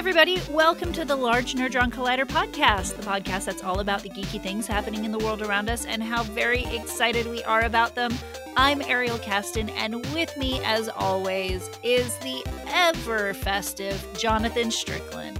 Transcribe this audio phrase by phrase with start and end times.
[0.00, 0.40] everybody.
[0.48, 4.66] Welcome to the Large Nerdron Collider podcast, the podcast that's all about the geeky things
[4.66, 8.14] happening in the world around us and how very excited we are about them.
[8.56, 15.38] I'm Ariel Casten, and with me, as always, is the ever festive Jonathan Strickland.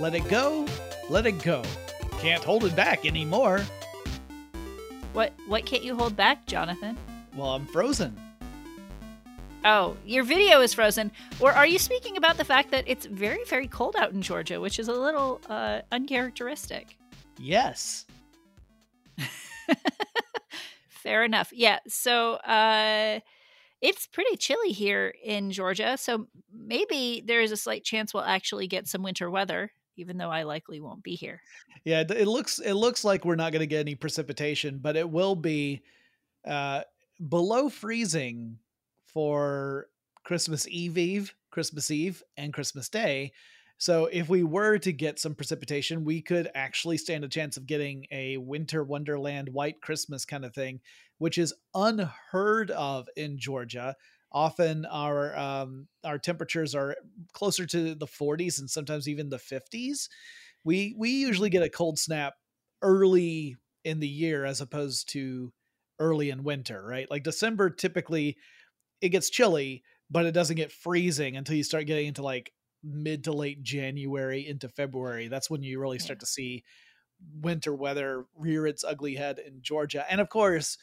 [0.00, 0.66] Let it go,
[1.08, 1.62] let it go.
[2.18, 3.60] Can't hold it back anymore.
[5.12, 6.98] What what can't you hold back, Jonathan?
[7.36, 8.16] Well, I'm frozen.
[9.68, 11.10] Oh, your video is frozen.
[11.40, 14.60] Or are you speaking about the fact that it's very, very cold out in Georgia,
[14.60, 16.96] which is a little uh, uncharacteristic?
[17.36, 18.06] Yes.
[20.88, 21.50] Fair enough.
[21.52, 21.80] Yeah.
[21.88, 23.18] So uh,
[23.80, 25.96] it's pretty chilly here in Georgia.
[25.98, 30.30] So maybe there is a slight chance we'll actually get some winter weather, even though
[30.30, 31.40] I likely won't be here.
[31.84, 35.10] Yeah, it looks it looks like we're not going to get any precipitation, but it
[35.10, 35.82] will be
[36.46, 36.82] uh,
[37.28, 38.58] below freezing
[39.12, 39.86] for
[40.24, 43.32] Christmas Eve Eve, Christmas Eve, and Christmas Day.
[43.78, 47.66] So if we were to get some precipitation, we could actually stand a chance of
[47.66, 50.80] getting a winter wonderland white Christmas kind of thing,
[51.18, 53.94] which is unheard of in Georgia.
[54.32, 56.96] Often our um, our temperatures are
[57.32, 60.08] closer to the 40s and sometimes even the 50s.
[60.64, 62.34] We we usually get a cold snap
[62.82, 65.52] early in the year as opposed to
[65.98, 67.10] early in winter, right?
[67.10, 68.36] Like December typically
[69.00, 72.52] it gets chilly, but it doesn't get freezing until you start getting into like
[72.82, 75.28] mid to late January into February.
[75.28, 76.20] That's when you really start yeah.
[76.20, 76.64] to see
[77.40, 80.04] winter weather rear its ugly head in Georgia.
[80.10, 80.78] And of course,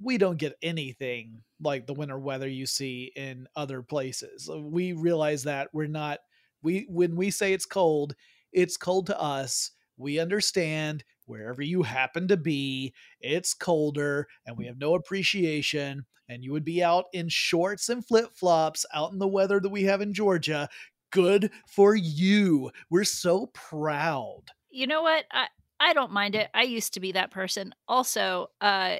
[0.00, 4.48] we don't get anything like the winter weather you see in other places.
[4.50, 6.18] Uh, we realize that we're not
[6.62, 8.14] we when we say it's cold,
[8.52, 9.70] it's cold to us.
[9.96, 16.42] We understand wherever you happen to be, it's colder and we have no appreciation and
[16.42, 19.84] you would be out in shorts and flip flops out in the weather that we
[19.84, 20.68] have in Georgia.
[21.12, 22.70] Good for you.
[22.90, 24.42] We're so proud.
[24.70, 25.24] You know what?
[25.30, 25.46] I,
[25.78, 26.48] I don't mind it.
[26.52, 27.74] I used to be that person.
[27.86, 28.96] Also, uh,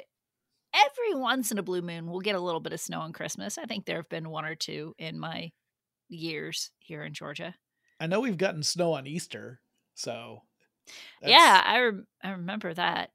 [0.75, 3.59] every once in a blue moon, we'll get a little bit of snow on Christmas.
[3.59, 5.51] I think there have been one or two in my
[6.09, 7.55] years here in Georgia.
[7.99, 9.61] I know we've gotten snow on Easter,
[9.95, 10.43] so
[11.23, 13.11] yeah, I rem- I remember that.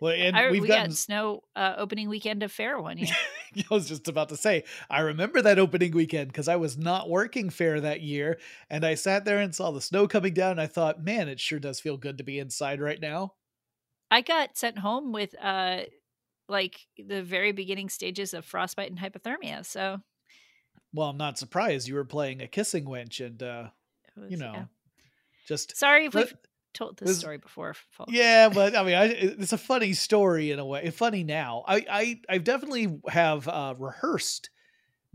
[0.00, 3.14] Well, and I, we've we gotten got snow uh, opening weekend of fair one year.
[3.56, 7.10] I was just about to say, I remember that opening weekend because I was not
[7.10, 8.38] working fair that year,
[8.70, 10.52] and I sat there and saw the snow coming down.
[10.52, 13.34] And I thought, man, it sure does feel good to be inside right now.
[14.10, 15.82] I got sent home with uh,
[16.48, 19.64] like the very beginning stages of frostbite and hypothermia.
[19.66, 20.00] So,
[20.92, 23.68] well, I'm not surprised you were playing a kissing wench, and uh,
[24.16, 24.64] was, you know, yeah.
[25.46, 26.24] just sorry if we
[26.74, 27.74] told this, this story before.
[27.92, 28.12] Folks.
[28.12, 30.90] Yeah, but I mean, I, it's a funny story in a way.
[30.90, 31.64] Funny now.
[31.66, 34.50] I I I definitely have uh, rehearsed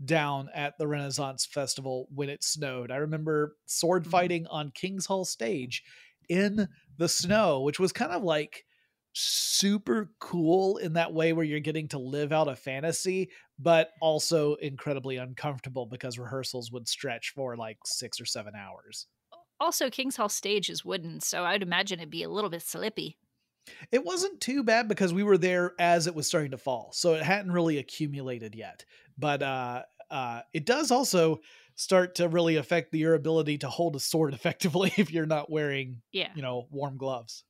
[0.04, 2.90] down at the Renaissance Festival when it snowed.
[2.90, 4.10] I remember sword mm-hmm.
[4.10, 5.84] fighting on King's Hall stage
[6.28, 8.64] in the snow, which was kind of like
[9.12, 13.28] super cool in that way where you're getting to live out a fantasy
[13.58, 19.06] but also incredibly uncomfortable because rehearsals would stretch for like 6 or 7 hours
[19.60, 23.16] also King's Hall stage is wooden, so I'd imagine it'd be a little bit slippy.
[23.92, 27.14] It wasn't too bad because we were there as it was starting to fall, so
[27.14, 28.84] it hadn't really accumulated yet.
[29.18, 31.40] But uh, uh, it does also
[31.74, 36.02] start to really affect your ability to hold a sword effectively if you're not wearing,
[36.12, 36.28] yeah.
[36.34, 37.44] you know, warm gloves.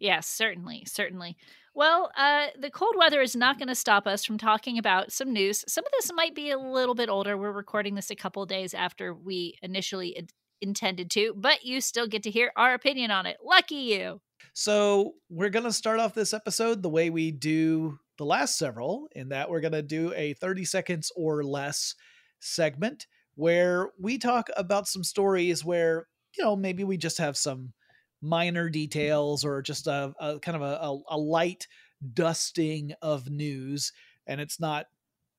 [0.00, 1.36] Yes, certainly, certainly.
[1.74, 5.32] Well, uh, the cold weather is not going to stop us from talking about some
[5.32, 5.64] news.
[5.68, 7.36] Some of this might be a little bit older.
[7.36, 10.16] We're recording this a couple days after we initially
[10.60, 13.38] intended to, but you still get to hear our opinion on it.
[13.44, 14.20] Lucky you.
[14.52, 19.08] So, we're going to start off this episode the way we do the last several,
[19.12, 21.94] in that we're going to do a 30 seconds or less
[22.40, 27.72] segment where we talk about some stories where, you know, maybe we just have some
[28.20, 31.68] minor details or just a, a kind of a, a, light
[32.14, 33.92] dusting of news,
[34.26, 34.86] and it's not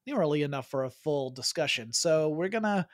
[0.07, 1.91] nearly enough for a full discussion.
[1.91, 2.87] So, we're going to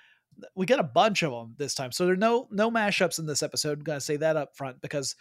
[0.56, 1.92] we get a bunch of them this time.
[1.92, 3.80] So there are no no mashups in this episode.
[3.80, 5.16] I'm gonna say that up front because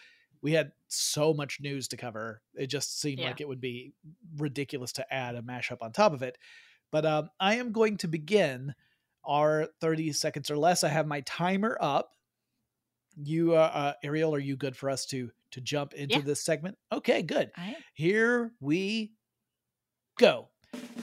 [0.44, 2.42] we had so much news to cover.
[2.54, 3.28] It just seemed yeah.
[3.28, 3.94] like it would be
[4.36, 6.36] ridiculous to add a mashup on top of it.
[6.92, 8.74] But um, I am going to begin
[9.24, 10.84] our 30 seconds or less.
[10.84, 12.10] I have my timer up.
[13.16, 16.22] You, uh, uh, Ariel, are you good for us to to jump into yeah.
[16.22, 16.76] this segment?
[16.92, 17.50] Okay, good.
[17.94, 19.12] Here we
[20.18, 20.50] go.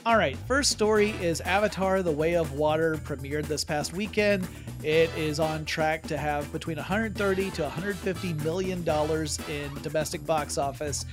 [0.04, 4.48] All right, first story is Avatar The Way of Water premiered this past weekend.
[4.82, 10.58] It is on track to have between 130 to 150 million dollars in domestic box
[10.58, 11.04] office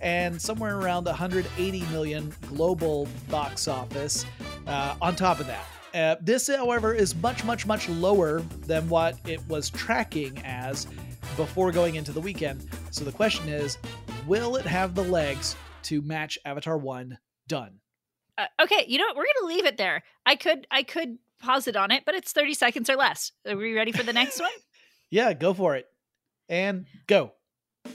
[0.00, 4.24] and somewhere around 180 million global box office.
[4.66, 5.64] Uh, on top of that,
[5.94, 10.86] Uh, this, however, is much, much, much lower than what it was tracking as
[11.36, 12.66] before going into the weekend.
[12.90, 13.78] So the question is
[14.26, 17.80] will it have the legs to match Avatar 1 done?
[18.38, 19.16] Uh, okay, you know what?
[19.16, 20.04] We're gonna leave it there.
[20.24, 23.32] I could I could pause it on it, but it's thirty seconds or less.
[23.46, 24.50] Are we ready for the next one?
[25.10, 25.86] Yeah, go for it.
[26.50, 27.32] And go.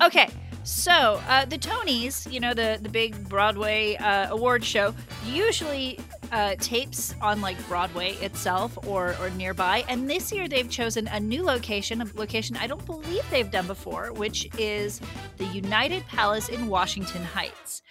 [0.02, 0.28] Okay,
[0.64, 6.00] so uh, the Tonys, you know the the big Broadway uh, award show, usually
[6.32, 9.86] uh, tapes on like Broadway itself or or nearby.
[9.88, 13.68] And this year they've chosen a new location, a location I don't believe they've done
[13.68, 15.00] before, which is
[15.38, 17.84] the United Palace in Washington Heights.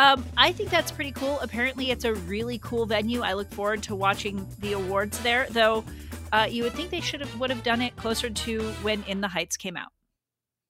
[0.00, 1.38] Um, I think that's pretty cool.
[1.40, 3.20] Apparently, it's a really cool venue.
[3.20, 5.84] I look forward to watching the awards there, though.
[6.32, 9.20] Uh, you would think they should have would have done it closer to when In
[9.20, 9.92] the Heights came out.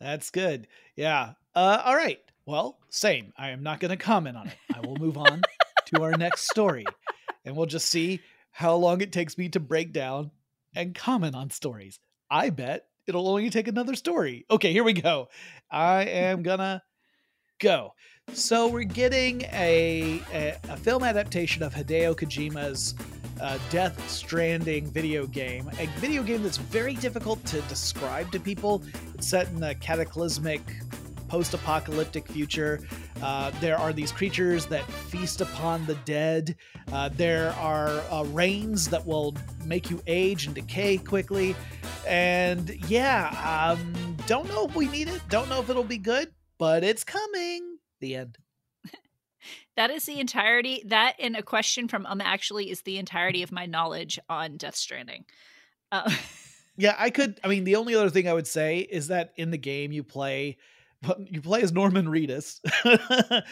[0.00, 0.68] That's good.
[0.94, 1.32] Yeah.
[1.56, 2.20] Uh, all right.
[2.46, 3.32] Well, same.
[3.36, 4.56] I am not going to comment on it.
[4.72, 5.42] I will move on
[5.86, 6.86] to our next story,
[7.44, 8.20] and we'll just see
[8.52, 10.30] how long it takes me to break down
[10.72, 11.98] and comment on stories.
[12.30, 14.46] I bet it'll only take another story.
[14.48, 15.30] Okay, here we go.
[15.68, 16.84] I am gonna
[17.62, 17.94] go.
[18.32, 22.94] So we're getting a, a, a film adaptation of Hideo Kojima's
[23.40, 28.82] uh, Death Stranding video game, a video game that's very difficult to describe to people.
[29.14, 30.60] It's set in a cataclysmic
[31.28, 32.80] post apocalyptic future.
[33.22, 36.56] Uh, there are these creatures that feast upon the dead.
[36.92, 41.54] Uh, there are uh, rains that will make you age and decay quickly.
[42.08, 45.22] And yeah, um, don't know if we need it.
[45.28, 46.32] Don't know if it'll be good,
[46.62, 47.78] but it's coming.
[48.00, 48.38] The end.
[49.74, 50.84] That is the entirety.
[50.86, 54.76] That and a question from um actually is the entirety of my knowledge on Death
[54.76, 55.24] Stranding.
[55.90, 56.08] Uh,
[56.76, 57.40] yeah, I could.
[57.42, 60.04] I mean, the only other thing I would say is that in the game you
[60.04, 60.58] play,
[61.18, 62.60] you play as Norman Reedus.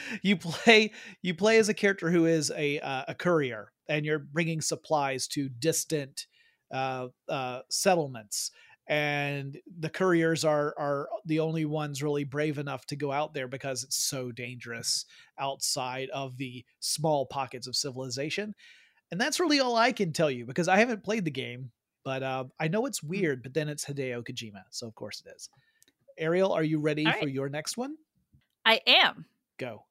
[0.23, 4.21] you play you play as a character who is a uh, a courier, and you're
[4.21, 6.29] bringing supplies to distant
[6.71, 8.53] uh, uh, settlements
[8.91, 13.47] and the couriers are are the only ones really brave enough to go out there
[13.47, 15.07] because it's so dangerous
[15.39, 18.53] outside of the small pockets of civilization.
[19.13, 21.73] And that's really all i can tell you because i haven't played the game
[22.05, 23.09] but uh, i know it's hmm.
[23.09, 25.49] weird but then it's hideo kojima so of course it is.
[26.19, 27.19] Ariel are you ready right.
[27.19, 27.97] for your next one?
[28.65, 29.25] I am.
[29.59, 29.85] Go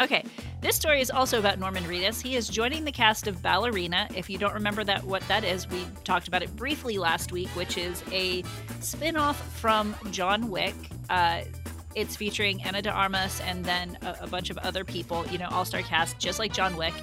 [0.00, 0.24] Okay,
[0.62, 2.22] this story is also about Norman Reedus.
[2.22, 4.08] He is joining the cast of Ballerina.
[4.14, 7.48] If you don't remember that what that is, we talked about it briefly last week,
[7.48, 8.42] which is a
[8.80, 10.74] spin-off from John Wick.
[11.10, 11.42] Uh,
[11.94, 15.48] it's featuring Ana de Armas and then a, a bunch of other people, you know,
[15.50, 16.94] all-star cast, just like John Wick.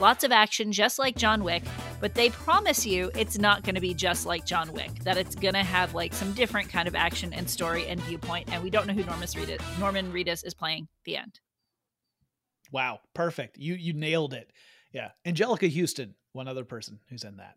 [0.00, 1.62] Lots of action, just like John Wick.
[2.00, 5.02] But they promise you it's not going to be just like John Wick.
[5.04, 8.50] That it's going to have like some different kind of action and story and viewpoint.
[8.50, 10.88] And we don't know who Norman Reedus, Norman Reedus is playing.
[11.04, 11.40] The end.
[12.72, 13.58] Wow, perfect.
[13.58, 14.50] You you nailed it.
[14.92, 17.56] Yeah, Anjelica Huston, one other person who's in that.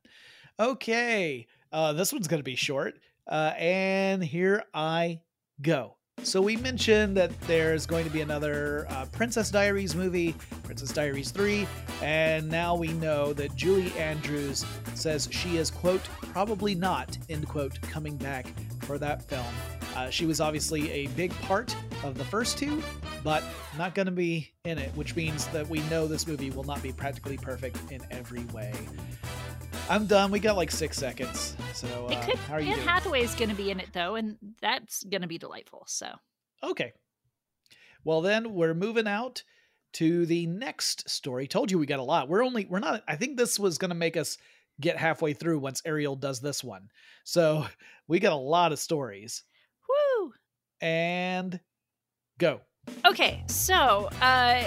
[0.60, 5.22] Okay, uh, this one's going to be short, uh, and here I
[5.62, 5.96] go.
[6.24, 11.32] So we mentioned that there's going to be another uh, Princess Diaries movie, Princess Diaries
[11.32, 11.66] 3,
[12.02, 17.82] and now we know that Julie Andrews says she is quote probably not end quote
[17.82, 18.48] coming back
[18.82, 19.46] for that film.
[19.96, 22.84] Uh, she was obviously a big part of the first two,
[23.24, 23.44] but
[23.78, 26.84] not going to be in it, which means that we know this movie will not
[26.84, 28.74] be practically perfect in every way.
[29.90, 30.30] I'm done.
[30.30, 31.58] We got like six seconds.
[31.74, 32.80] So uh, it could, how are you Anne?
[32.80, 35.84] Hathaway's going to be in it though, and that's going to be delightful.
[35.88, 36.12] So
[36.64, 36.94] okay.
[38.04, 39.44] Well, then we're moving out
[39.94, 41.48] to the next story.
[41.48, 42.30] Told you we got a lot.
[42.30, 43.04] We're only we're not.
[43.08, 44.38] I think this was going to make us
[44.80, 46.90] get halfway through once Ariel does this one.
[47.24, 47.66] So
[48.08, 49.44] we got a lot of stories.
[49.90, 50.34] Woo!
[50.82, 51.60] And
[52.38, 52.62] go.
[53.06, 54.64] Okay, so uh,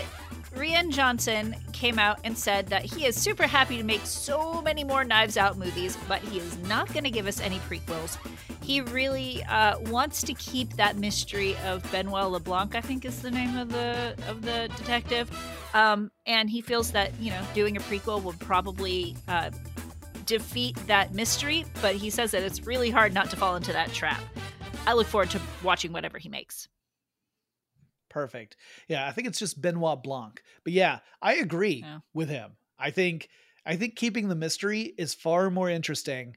[0.55, 4.85] Rian Johnson came out and said that he is super happy to make so many
[4.85, 8.19] more Knives Out movies, but he is not going to give us any prequels.
[8.63, 13.31] He really uh, wants to keep that mystery of Benoit LeBlanc, I think is the
[13.31, 15.31] name of the of the detective,
[15.75, 19.51] um, and he feels that you know doing a prequel would probably uh,
[20.27, 21.65] defeat that mystery.
[21.81, 24.21] But he says that it's really hard not to fall into that trap.
[24.87, 26.69] I look forward to watching whatever he makes.
[28.13, 28.57] Perfect.
[28.89, 30.43] Yeah, I think it's just Benoit Blanc.
[30.65, 32.01] But yeah, I agree yeah.
[32.13, 32.53] with him.
[32.79, 33.31] I think
[33.65, 36.37] I think keeping the mystery is far more interesting.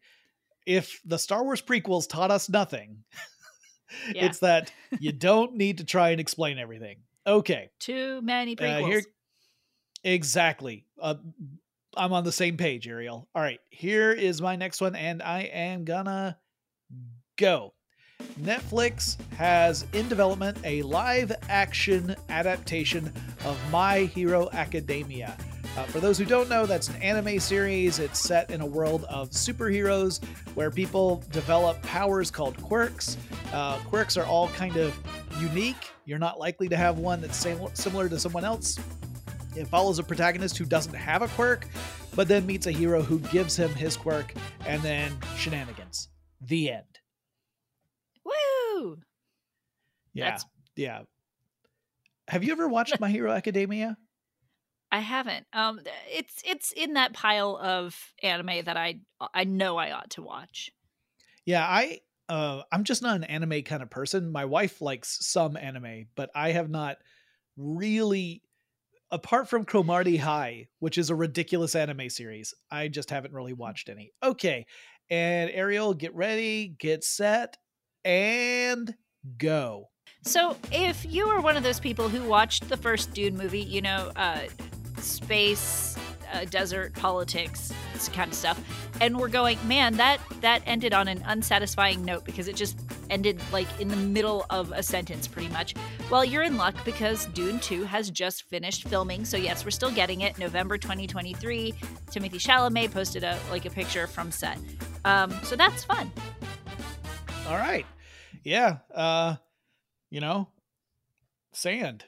[0.65, 3.03] If the Star Wars prequels taught us nothing,
[4.13, 4.25] yeah.
[4.25, 6.99] it's that you don't need to try and explain everything.
[7.27, 7.71] Okay.
[7.79, 8.83] Too many prequels.
[8.83, 9.03] Uh, here,
[10.03, 10.85] exactly.
[10.99, 11.15] Uh,
[11.97, 13.27] I'm on the same page, Ariel.
[13.35, 16.37] All right, here is my next one, and I am gonna
[17.37, 17.73] go.
[18.39, 23.11] Netflix has in development a live action adaptation
[23.43, 25.37] of My Hero Academia.
[25.77, 27.99] Uh, for those who don't know, that's an anime series.
[27.99, 30.23] It's set in a world of superheroes
[30.55, 33.17] where people develop powers called quirks.
[33.51, 34.97] Uh, quirks are all kind of
[35.41, 35.89] unique.
[36.05, 37.37] You're not likely to have one that's
[37.73, 38.79] similar to someone else.
[39.55, 41.67] It follows a protagonist who doesn't have a quirk,
[42.15, 44.33] but then meets a hero who gives him his quirk,
[44.65, 46.09] and then shenanigans.
[46.41, 46.94] The end.
[48.75, 48.97] Woo!
[50.13, 50.31] Yeah.
[50.31, 50.45] That's...
[50.75, 51.01] Yeah.
[52.27, 53.97] Have you ever watched My Hero Academia?
[54.91, 55.45] I haven't.
[55.51, 58.99] Um, it's it's in that pile of anime that I
[59.33, 60.71] I know I ought to watch.
[61.43, 64.31] Yeah, I uh, I'm just not an anime kind of person.
[64.31, 66.97] My wife likes some anime, but I have not
[67.57, 68.41] really.
[69.11, 73.57] Apart from Cromartie High, which is a ridiculous anime series, I just haven't really mm.
[73.57, 74.11] watched any.
[74.23, 74.65] Okay,
[75.09, 77.57] and Ariel, get ready, get set,
[78.05, 78.95] and
[79.37, 79.89] go.
[80.21, 83.81] So, if you were one of those people who watched the first Dune movie, you
[83.81, 84.41] know, uh,
[84.97, 85.97] space,
[86.33, 87.71] uh, desert politics,
[88.13, 88.59] kind of stuff,
[89.01, 93.39] and we're going, man, that that ended on an unsatisfying note because it just ended
[93.51, 95.75] like in the middle of a sentence, pretty much.
[96.09, 99.91] Well, you're in luck because Dune 2 has just finished filming, so yes, we're still
[99.91, 100.37] getting it.
[100.37, 101.73] November 2023.
[102.11, 104.57] Timothée Chalamet posted a like a picture from set,
[105.03, 106.11] um, so that's fun.
[107.47, 107.85] All right,
[108.45, 108.77] yeah.
[108.93, 109.35] Uh,
[110.09, 110.47] you know,
[111.51, 112.05] sand.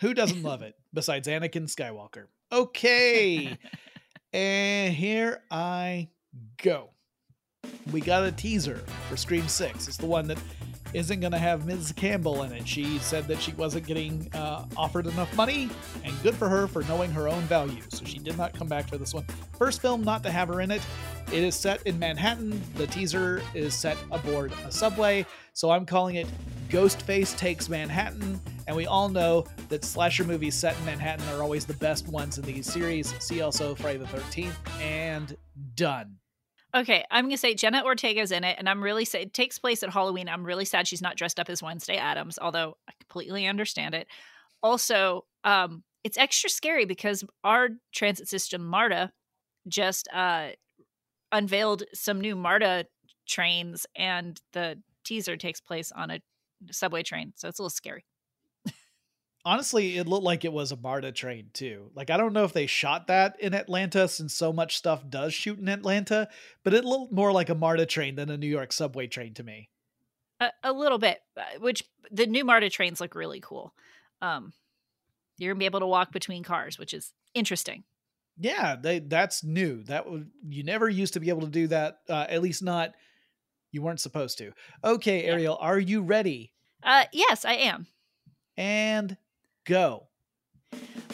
[0.00, 2.26] Who doesn't love it besides Anakin Skywalker?
[2.52, 3.56] Okay.
[4.34, 6.08] and here I
[6.62, 6.90] go.
[7.92, 9.88] We got a teaser for Scream 6.
[9.88, 10.38] It's the one that
[10.94, 11.92] isn't going to have Ms.
[11.92, 12.66] Campbell in it.
[12.66, 15.68] She said that she wasn't getting uh, offered enough money,
[16.04, 17.82] and good for her for knowing her own value.
[17.88, 19.24] So she did not come back for this one.
[19.58, 20.82] First film not to have her in it.
[21.32, 22.62] It is set in Manhattan.
[22.76, 25.26] The teaser is set aboard a subway.
[25.52, 26.26] So I'm calling it
[26.68, 31.66] Ghostface Takes Manhattan, and we all know that slasher movies set in Manhattan are always
[31.66, 33.14] the best ones in these series.
[33.22, 35.36] See also Friday the 13th, and
[35.74, 36.16] done.
[36.74, 39.20] Okay, I'm gonna say Jenna Ortega's in it, and I'm really sad.
[39.22, 40.28] It takes place at Halloween.
[40.28, 44.08] I'm really sad she's not dressed up as Wednesday Addams, although I completely understand it.
[44.62, 49.12] Also, um, it's extra scary because our transit system, MARTA,
[49.68, 50.48] just uh,
[51.32, 52.86] unveiled some new MARTA
[53.28, 56.20] trains, and the teaser takes place on a
[56.72, 58.04] subway train, so it's a little scary.
[59.46, 61.90] Honestly, it looked like it was a MARTA train too.
[61.94, 65.34] Like I don't know if they shot that in Atlanta since so much stuff does
[65.34, 66.28] shoot in Atlanta,
[66.62, 69.42] but it looked more like a MARTA train than a New York subway train to
[69.42, 69.68] me.
[70.40, 73.74] A, a little bit, uh, which the new MARTA trains look really cool.
[74.22, 74.54] Um,
[75.36, 77.84] you're gonna be able to walk between cars, which is interesting.
[78.38, 79.82] Yeah, they that's new.
[79.84, 81.98] That would you never used to be able to do that.
[82.08, 82.94] Uh, at least not
[83.72, 84.52] you weren't supposed to.
[84.82, 85.66] Okay, Ariel, yeah.
[85.66, 86.52] are you ready?
[86.82, 87.86] Uh, yes, I am.
[88.56, 89.16] And
[89.64, 90.08] go.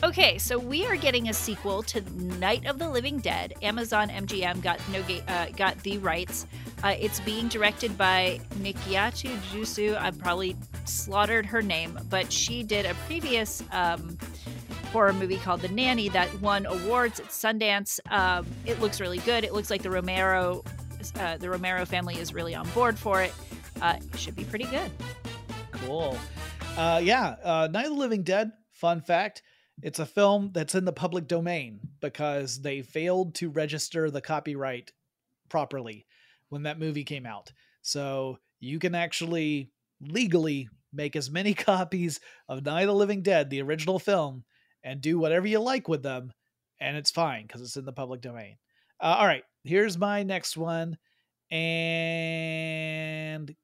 [0.03, 2.01] Okay, so we are getting a sequel to
[2.39, 3.53] Night of the Living Dead.
[3.61, 6.47] Amazon MGM got no uh, got the rights.
[6.83, 10.01] Uh, it's being directed by Nikyatu Jusu.
[10.01, 14.17] I probably slaughtered her name, but she did a previous um,
[14.91, 18.01] horror movie called The Nanny that won awards at Sundance.
[18.11, 19.45] Um, it looks really good.
[19.45, 20.65] It looks like the Romero
[21.19, 23.33] uh, the Romero family is really on board for it.
[23.81, 24.91] Uh, it should be pretty good.
[25.73, 26.19] Cool.
[26.77, 28.53] Uh, yeah, uh, Night of the Living Dead.
[28.73, 29.43] Fun fact:
[29.83, 34.93] it's a film that's in the public domain because they failed to register the copyright
[35.49, 36.07] properly
[36.49, 37.53] when that movie came out.
[37.83, 43.51] So you can actually legally make as many copies of Night of the Living Dead,
[43.51, 44.45] the original film,
[44.83, 46.33] and do whatever you like with them,
[46.81, 48.57] and it's fine because it's in the public domain.
[49.01, 50.99] Uh, all right, here's my next one.
[51.51, 53.55] And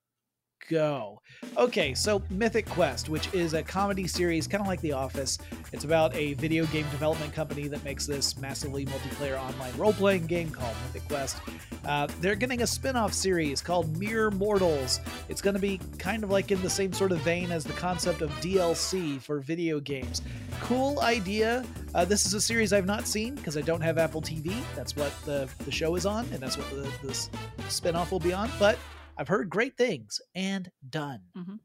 [0.69, 1.21] go.
[1.57, 5.39] Okay, so Mythic Quest, which is a comedy series kind of like The Office.
[5.73, 10.27] It's about a video game development company that makes this massively multiplayer online role playing
[10.27, 11.39] game called Mythic Quest.
[11.87, 15.01] Uh, they're getting a spin off series called Mere Mortals.
[15.29, 17.73] It's going to be kind of like in the same sort of vein as the
[17.75, 20.23] concept of DLC for video games.
[20.61, 21.65] Cool idea.
[21.95, 24.55] Uh, this is a series I've not seen because I don't have Apple TV.
[24.75, 27.31] That's what the, the show is on, and that's what the, this
[27.69, 28.51] spin off will be on.
[28.59, 28.79] But
[29.17, 31.21] I've heard great things and done.
[31.37, 31.57] Mm-hmm.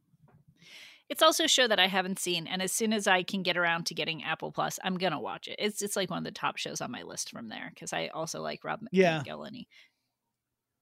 [1.09, 3.57] It's also a show that I haven't seen, and as soon as I can get
[3.57, 5.57] around to getting Apple Plus, I'm gonna watch it.
[5.59, 8.07] It's it's like one of the top shows on my list from there because I
[8.07, 9.21] also like Rob yeah.
[9.21, 9.65] McElhenney.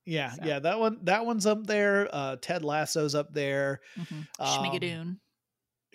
[0.06, 0.44] Yeah, so.
[0.44, 2.08] yeah, that one that one's up there.
[2.12, 3.82] Uh, Ted Lasso's up there.
[3.98, 4.22] Mm-hmm.
[4.44, 5.02] Schmigadoon.
[5.02, 5.20] Um,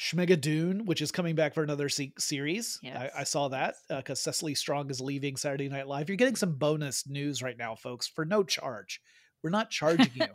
[0.00, 2.80] Schmigadoon, which is coming back for another se- series.
[2.82, 2.96] Yes.
[3.14, 6.08] I, I, saw that because uh, Cecily Strong is leaving Saturday Night Live.
[6.08, 9.00] You're getting some bonus news right now, folks, for no charge.
[9.42, 10.26] We're not charging you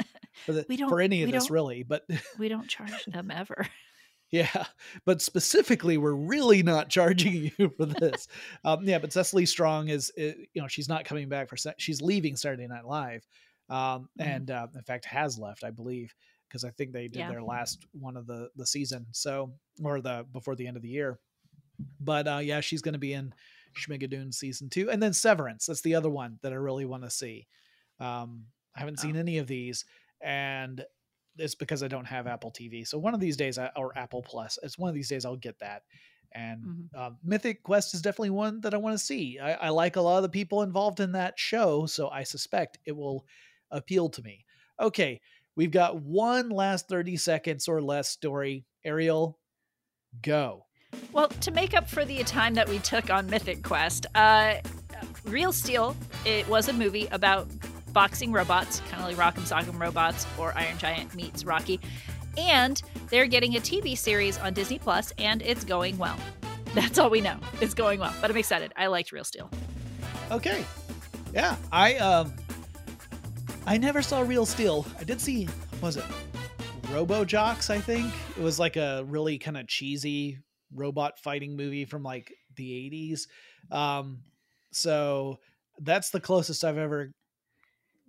[0.46, 1.84] for, the, we don't, for any of this, really.
[1.84, 2.05] But
[2.38, 3.65] we don't charge them ever.
[4.31, 4.65] Yeah,
[5.05, 8.27] but specifically, we're really not charging you for this.
[8.63, 11.58] um, yeah, but Cecily Strong is, is, you know, she's not coming back for.
[11.77, 13.27] She's leaving Saturday Night Live,
[13.69, 13.77] um,
[14.19, 14.29] mm-hmm.
[14.29, 16.13] and uh, in fact has left, I believe,
[16.48, 17.29] because I think they did yeah.
[17.29, 19.51] their last one of the the season, so
[19.84, 21.19] or the before the end of the year.
[22.00, 23.34] But uh, yeah, she's going to be in
[23.75, 25.65] Schmigadoon season two, and then Severance.
[25.65, 27.48] That's the other one that I really want to see.
[28.00, 29.01] Um, I haven't oh.
[29.01, 29.86] seen any of these,
[30.21, 30.83] and
[31.38, 32.85] it's because I don't have Apple TV.
[32.85, 35.35] So one of these days, I, or Apple Plus, it's one of these days I'll
[35.35, 35.83] get that.
[36.31, 36.99] And mm-hmm.
[36.99, 39.39] uh, Mythic Quest is definitely one that I want to see.
[39.39, 42.77] I, I, like a lot of the people involved in that show, so I suspect
[42.85, 43.25] it will
[43.71, 44.45] appeal to me.
[44.79, 45.21] Okay,
[45.55, 48.65] we've got one last 30 seconds or less story.
[48.85, 49.39] Ariel,
[50.21, 50.65] go.
[51.11, 54.55] Well, to make up for the time that we took on Mythic Quest, uh,
[55.25, 55.95] Real Steel,
[56.25, 57.47] it was a movie about
[57.93, 61.79] boxing robots, kind of like Rock'em Sock'em Robots or Iron Giant meets Rocky.
[62.38, 66.17] And they're getting a TV series on Disney Plus, and it's going well.
[66.74, 67.38] That's all we know.
[67.62, 68.72] It's going well, but I'm excited.
[68.75, 69.50] I liked Real Steel.
[70.31, 70.63] Okay,
[71.34, 72.34] yeah, I um,
[73.65, 74.86] I never saw Real Steel.
[75.00, 75.48] I did see,
[75.81, 76.05] was it
[76.91, 77.69] Robot Jox?
[77.69, 80.39] I think it was like a really kind of cheesy
[80.74, 83.75] robot fighting movie from like the 80s.
[83.75, 84.19] Um,
[84.72, 85.38] so
[85.79, 87.12] that's the closest I've ever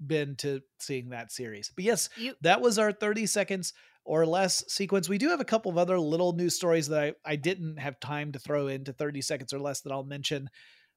[0.04, 1.70] been to seeing that series.
[1.74, 3.72] But yes, you- that was our 30 seconds
[4.04, 5.08] or less sequence.
[5.08, 8.00] We do have a couple of other little news stories that I, I didn't have
[8.00, 10.48] time to throw into 30 seconds or less that I'll mention.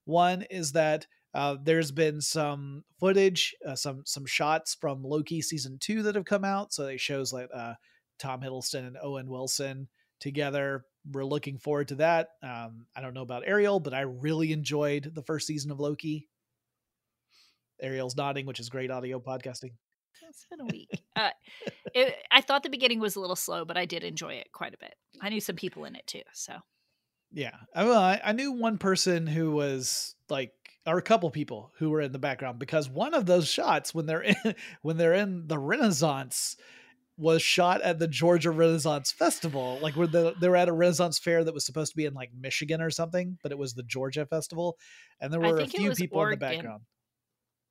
[0.06, 5.78] One is that uh, there's been some footage, uh, some some shots from Loki season
[5.80, 6.74] two that have come out.
[6.74, 7.74] So they shows like uh,
[8.20, 9.88] Tom Hiddleston and Owen Wilson
[10.20, 10.86] together.
[11.12, 12.30] We're looking forward to that.
[12.42, 16.28] Um, I don't know about Ariel, but I really enjoyed the first season of Loki.
[17.82, 19.72] Ariel's nodding, which is great audio podcasting.
[20.30, 20.90] It's been a week.
[21.16, 21.30] Uh,
[21.94, 24.74] it, I thought the beginning was a little slow, but I did enjoy it quite
[24.74, 24.96] a bit.
[25.22, 26.54] I knew some people in it too, so
[27.34, 27.56] yeah.
[27.76, 30.52] I, I knew one person who was like,
[30.86, 34.06] or a couple people who were in the background because one of those shots when
[34.06, 34.36] they're in
[34.82, 36.58] when they're in the Renaissance
[37.16, 39.80] was shot at the Georgia Renaissance Festival.
[39.82, 42.14] Like where the, they were at a Renaissance fair that was supposed to be in
[42.14, 44.78] like Michigan or something, but it was the Georgia Festival,
[45.22, 46.34] and there were a few people Oregon.
[46.34, 46.84] in the background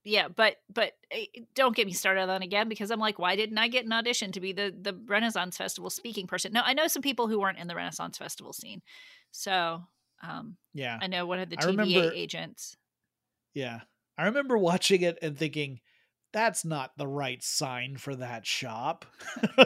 [0.05, 3.59] yeah, but but eh, don't get me started on again because I'm like, why didn't
[3.59, 6.53] I get an audition to be the the Renaissance Festival speaking person?
[6.53, 8.83] No, I know some people who weren't in the Renaissance Festival scene,
[9.31, 9.83] so
[10.23, 12.77] um, yeah, I know one of the TVA remember, agents.
[13.55, 13.81] Yeah,
[14.19, 15.81] I remember watching it and thinking,
[16.33, 19.07] that's not the right sign for that shop.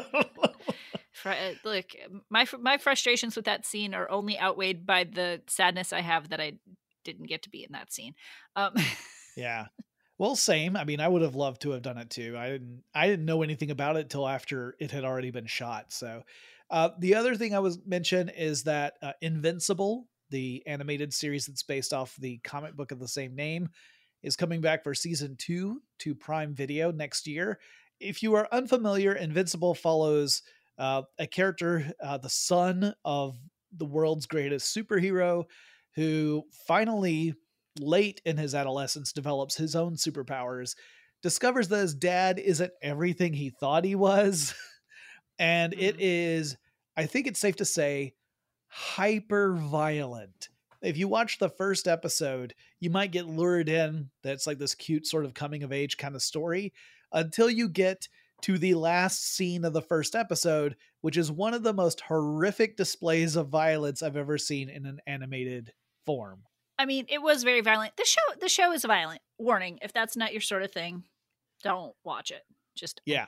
[1.25, 1.87] Eh, look,
[2.31, 6.41] my my frustrations with that scene are only outweighed by the sadness I have that
[6.41, 6.53] I
[7.03, 8.15] didn't get to be in that scene.
[8.55, 8.75] Um,
[9.37, 9.67] yeah
[10.19, 10.77] well, same.
[10.77, 12.37] I mean, I would have loved to have done it too.
[12.39, 12.83] I didn't.
[12.95, 15.93] I didn't know anything about it till after it had already been shot.
[15.93, 16.23] So,
[16.71, 21.63] uh, the other thing I was mention is that uh, Invincible, the animated series that's
[21.63, 23.69] based off the comic book of the same name,
[24.23, 27.59] is coming back for season two to Prime Video next year.
[28.01, 30.43] If you are unfamiliar, Invincible follows
[30.79, 33.37] uh, a character, uh, the son of
[33.77, 35.45] the world's greatest superhero,
[35.95, 37.35] who finally
[37.79, 40.75] late in his adolescence develops his own superpowers,
[41.23, 44.55] discovers that his dad isn't everything he thought he was.
[45.39, 46.01] and it mm-hmm.
[46.01, 46.57] is,
[46.97, 48.15] I think it's safe to say,
[48.69, 50.49] hyper violent.
[50.83, 55.07] If you watch the first episode, you might get lured in that's like this cute
[55.07, 56.73] sort of coming of age kind of story
[57.13, 58.09] until you get
[58.43, 62.77] to the last scene of the first episode, which is one of the most horrific
[62.77, 65.73] displays of violence I've ever seen in an animated
[66.05, 66.43] form.
[66.79, 67.97] I mean, it was very violent.
[67.97, 69.21] The show the show is violent.
[69.39, 71.05] Warning, if that's not your sort of thing,
[71.63, 72.43] don't watch it.
[72.75, 73.27] Just Yeah.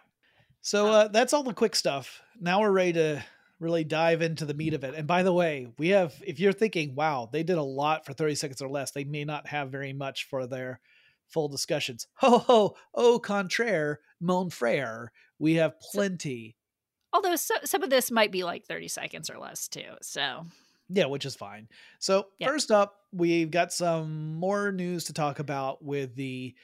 [0.61, 2.21] So uh, that's all the quick stuff.
[2.41, 3.25] Now we're ready to
[3.61, 4.95] really dive into the meat of it.
[4.95, 8.13] And by the way, we have if you're thinking, wow, they did a lot for
[8.13, 10.81] 30 seconds or less, they may not have very much for their
[11.29, 12.07] full discussions.
[12.17, 15.13] Ho ho, au contraire, mon frere.
[15.39, 16.57] We have plenty.
[17.13, 19.95] Although so, some of this might be like 30 seconds or less too.
[20.03, 20.47] So
[20.89, 21.69] yeah, which is fine.
[21.99, 26.55] So, first up, we've got some more news to talk about with the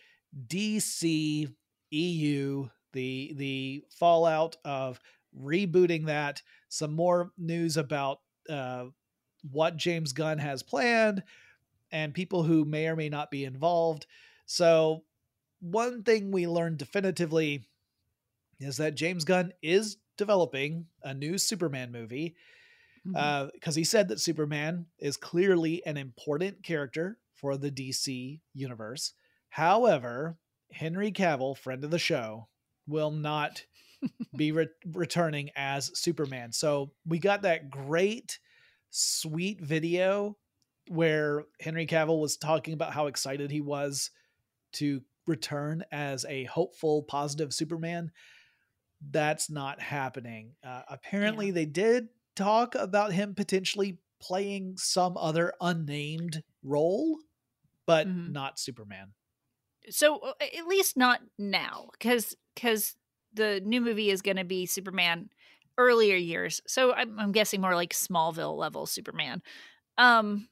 [0.48, 1.52] DC
[1.90, 4.98] EU, the the fallout of
[5.38, 8.86] rebooting that, some more news about uh,
[9.50, 11.22] what James Gunn has planned
[11.92, 14.06] and people who may or may not be involved.
[14.46, 15.04] So,
[15.60, 17.66] one thing we learned definitively
[18.58, 22.36] is that James Gunn is developing a new Superman movie
[23.04, 23.68] because mm-hmm.
[23.68, 29.12] uh, he said that Superman is clearly an important character for the DC universe.
[29.50, 30.38] However,
[30.72, 32.48] Henry Cavill, friend of the show,
[32.86, 33.64] will not
[34.36, 36.52] be re- returning as Superman.
[36.52, 38.38] So we got that great,
[38.90, 40.36] sweet video
[40.88, 44.10] where Henry Cavill was talking about how excited he was
[44.72, 48.10] to return as a hopeful, positive Superman.
[49.10, 50.52] That's not happening.
[50.66, 51.52] Uh, apparently, yeah.
[51.52, 57.18] they did talk about him potentially playing some other unnamed role,
[57.86, 58.32] but mm-hmm.
[58.32, 59.12] not Superman.
[59.90, 62.96] So uh, at least not now, because because
[63.32, 65.28] the new movie is going to be Superman
[65.76, 66.60] earlier years.
[66.66, 69.42] So I'm, I'm guessing more like Smallville level Superman.
[69.98, 70.48] Um,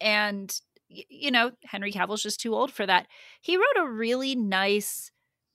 [0.00, 0.58] and
[0.88, 3.06] you know, Henry Cavill's just too old for that.
[3.40, 5.10] He wrote a really nice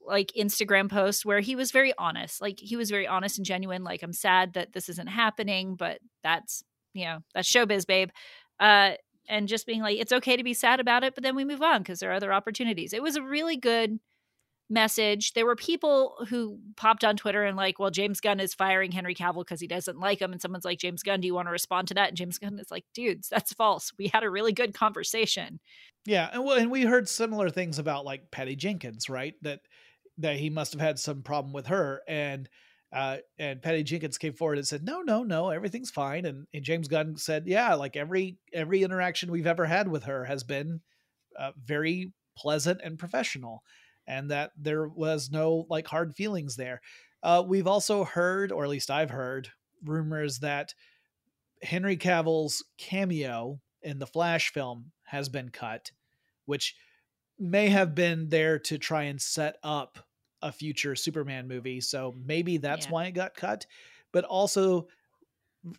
[0.09, 2.41] like Instagram post where he was very honest.
[2.41, 3.83] Like he was very honest and genuine.
[3.83, 8.09] Like I'm sad that this isn't happening, but that's you know that's showbiz, babe.
[8.59, 8.93] Uh,
[9.29, 11.61] and just being like, it's okay to be sad about it, but then we move
[11.61, 12.93] on because there are other opportunities.
[12.93, 13.99] It was a really good
[14.69, 15.33] message.
[15.33, 19.15] There were people who popped on Twitter and like, well, James Gunn is firing Henry
[19.15, 20.31] Cavill because he doesn't like him.
[20.31, 22.09] And someone's like, James Gunn, do you want to respond to that?
[22.09, 23.91] And James Gunn is like, dudes, that's false.
[23.97, 25.59] We had a really good conversation.
[26.05, 29.35] Yeah, and well, and we heard similar things about like Patty Jenkins, right?
[29.41, 29.61] That
[30.19, 32.47] that he must have had some problem with her, and
[32.91, 36.63] uh, and Patty Jenkins came forward and said, "No, no, no, everything's fine." And, and
[36.63, 40.81] James Gunn said, "Yeah, like every every interaction we've ever had with her has been
[41.37, 43.63] uh, very pleasant and professional."
[44.09, 46.81] and that there was no like hard feelings there.
[47.21, 49.49] Uh, we've also heard, or at least I've heard,
[49.85, 50.73] rumors that
[51.61, 55.91] Henry Cavill's cameo in the Flash film has been cut,
[56.45, 56.75] which
[57.37, 59.99] may have been there to try and set up
[60.41, 61.81] a future Superman movie.
[61.81, 62.91] So maybe that's yeah.
[62.91, 63.65] why it got cut.
[64.11, 64.87] But also,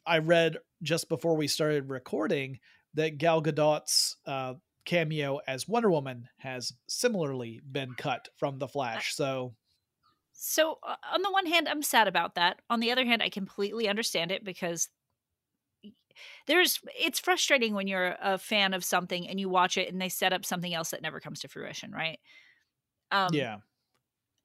[0.07, 2.59] I read just before we started recording
[2.95, 9.15] that Gal Gadot's uh, cameo as Wonder Woman has similarly been cut from The Flash.
[9.15, 9.55] So
[10.33, 12.61] so uh, on the one hand I'm sad about that.
[12.71, 14.89] On the other hand I completely understand it because
[16.47, 20.09] there's it's frustrating when you're a fan of something and you watch it and they
[20.09, 22.19] set up something else that never comes to fruition, right?
[23.13, 23.59] Um Yeah.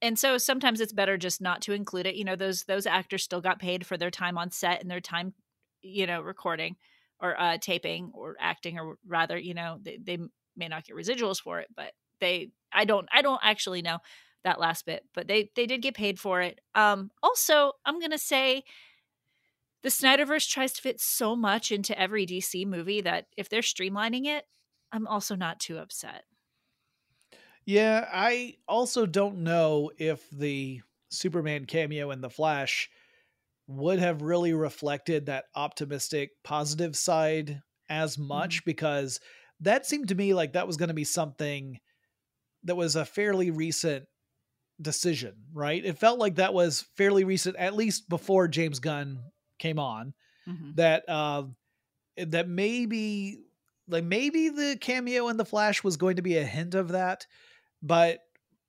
[0.05, 2.15] And so sometimes it's better just not to include it.
[2.15, 5.01] You know, those those actors still got paid for their time on set and their
[5.01, 5.33] time,
[5.81, 6.75] you know, recording
[7.19, 10.17] or uh, taping or acting or rather you know they, they
[10.55, 13.97] may not get residuals for it but they i don't i don't actually know
[14.43, 18.17] that last bit but they they did get paid for it um also i'm gonna
[18.17, 18.63] say
[19.83, 24.25] the snyderverse tries to fit so much into every dc movie that if they're streamlining
[24.25, 24.45] it
[24.91, 26.23] i'm also not too upset
[27.65, 32.89] yeah i also don't know if the superman cameo in the flash
[33.67, 38.69] would have really reflected that optimistic positive side as much mm-hmm.
[38.69, 39.19] because
[39.59, 41.79] that seemed to me like that was going to be something
[42.63, 44.05] that was a fairly recent
[44.81, 45.83] decision, right?
[45.83, 49.19] It felt like that was fairly recent, at least before James Gunn
[49.59, 50.13] came on.
[50.47, 50.71] Mm-hmm.
[50.75, 51.43] That uh,
[52.17, 53.39] that maybe
[53.87, 57.25] like maybe the cameo in the Flash was going to be a hint of that,
[57.85, 58.19] but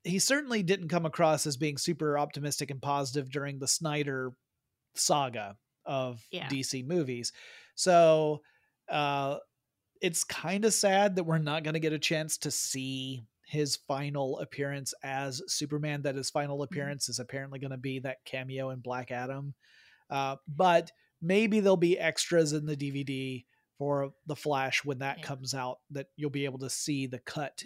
[0.05, 4.33] he certainly didn't come across as being super optimistic and positive during the Snyder
[4.94, 6.48] saga of yeah.
[6.48, 7.33] DC movies.
[7.74, 8.42] So
[8.90, 9.38] uh,
[10.02, 13.76] it's kind of sad that we're not going to get a chance to see his
[13.76, 16.02] final appearance as Superman.
[16.02, 16.64] That his final mm-hmm.
[16.64, 17.12] appearance mm-hmm.
[17.12, 19.55] is apparently going to be that cameo in Black Adam.
[20.11, 23.44] Uh, but maybe there'll be extras in the DVD
[23.79, 25.24] for the Flash when that yeah.
[25.24, 27.62] comes out that you'll be able to see the cut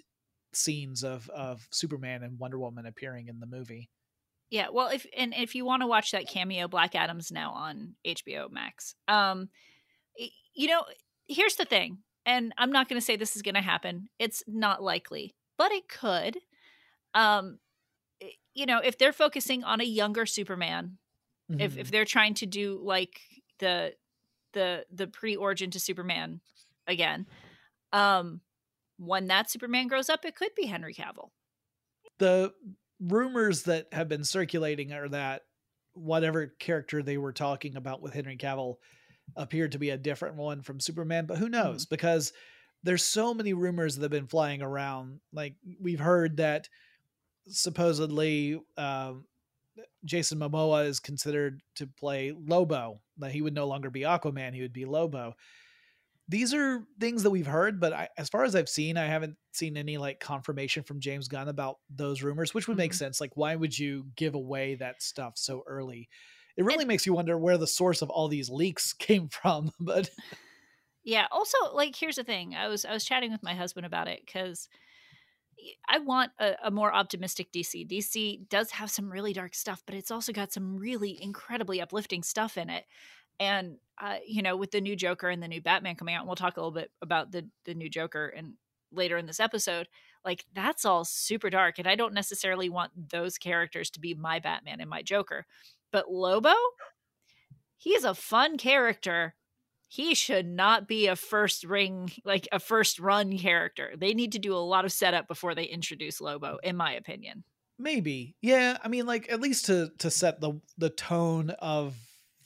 [0.53, 3.91] scenes of of Superman and Wonder Woman appearing in the movie.
[4.51, 7.95] Yeah, well, if and if you want to watch that cameo, Black Adam's now on
[8.07, 8.95] HBO Max.
[9.07, 9.49] Um,
[10.55, 10.85] you know,
[11.29, 14.09] here's the thing, and I'm not going to say this is going to happen.
[14.19, 16.39] It's not likely, but it could.
[17.15, 17.59] Um,
[18.55, 20.99] you know, if they're focusing on a younger Superman,
[21.51, 21.61] mm-hmm.
[21.61, 21.91] if if mm-hmm.
[21.93, 23.21] they're trying to do like
[23.61, 23.95] the
[24.53, 26.41] the the pre-origin to Superman
[26.89, 27.27] again,
[27.93, 28.41] um,
[29.01, 31.31] when that Superman grows up, it could be Henry Cavill.
[32.19, 32.53] The
[33.01, 35.43] rumors that have been circulating are that
[35.95, 38.77] whatever character they were talking about with Henry Cavill
[39.37, 41.85] appeared to be a different one from Superman, but who knows?
[41.85, 41.95] Mm-hmm.
[41.95, 42.33] Because
[42.83, 45.21] there's so many rumors that have been flying around.
[45.33, 46.69] Like we've heard that
[47.47, 49.25] supposedly um,
[50.05, 54.61] Jason Momoa is considered to play Lobo, that he would no longer be Aquaman, he
[54.61, 55.35] would be Lobo
[56.31, 59.37] these are things that we've heard, but I, as far as I've seen, I haven't
[59.53, 62.99] seen any like confirmation from James Gunn about those rumors, which would make mm-hmm.
[62.99, 63.21] sense.
[63.21, 66.09] Like, why would you give away that stuff so early?
[66.57, 69.73] It really and, makes you wonder where the source of all these leaks came from.
[69.81, 70.09] But
[71.03, 74.07] yeah, also like here's the thing: I was I was chatting with my husband about
[74.07, 74.69] it because
[75.89, 77.87] I want a, a, more optimistic DC.
[77.87, 82.23] DC does have some really dark stuff, but it's also got some really incredibly uplifting
[82.23, 82.85] stuff in it.
[83.41, 86.29] And uh, you know, with the new Joker and the new Batman coming out, and
[86.29, 88.55] we'll talk a little bit about the the new Joker and
[88.93, 89.89] later in this episode.
[90.25, 94.39] Like that's all super dark, and I don't necessarily want those characters to be my
[94.39, 95.47] Batman and my Joker.
[95.91, 96.55] But Lobo,
[97.77, 99.35] he's a fun character
[99.91, 104.39] he should not be a first ring like a first run character they need to
[104.39, 107.43] do a lot of setup before they introduce lobo in my opinion
[107.79, 111.95] maybe yeah i mean like at least to to set the the tone of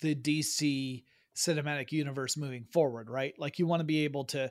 [0.00, 1.02] the dc
[1.34, 4.50] cinematic universe moving forward right like you want to be able to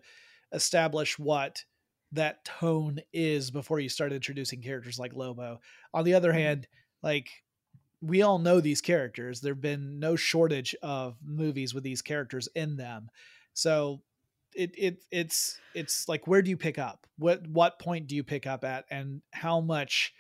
[0.51, 1.63] establish what
[2.11, 5.59] that tone is before you start introducing characters like lobo
[5.93, 6.39] on the other mm-hmm.
[6.39, 6.67] hand
[7.01, 7.29] like
[8.03, 9.39] we all know these characters.
[9.39, 13.09] There've been no shortage of movies with these characters in them.
[13.53, 14.01] So
[14.53, 17.07] it it it's it's like where do you pick up?
[17.17, 20.13] What what point do you pick up at and how much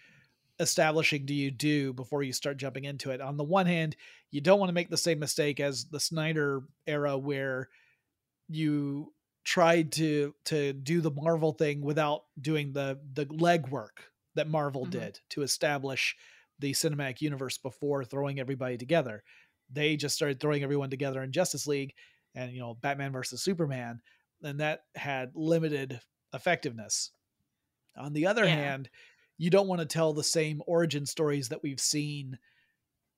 [0.63, 3.21] establishing do you do before you start jumping into it?
[3.21, 3.95] On the one hand,
[4.31, 7.69] you don't want to make the same mistake as the Snyder era where
[8.49, 14.83] you tried to to do the Marvel thing without doing the the legwork that Marvel
[14.83, 14.99] mm-hmm.
[14.99, 16.15] did to establish
[16.59, 19.23] the cinematic universe before throwing everybody together.
[19.71, 21.93] They just started throwing everyone together in Justice League
[22.35, 24.01] and you know Batman versus Superman,
[24.41, 25.99] and that had limited
[26.33, 27.11] effectiveness.
[27.95, 28.55] On the other yeah.
[28.55, 28.89] hand,
[29.43, 32.39] you don't want to tell the same origin stories that we've seen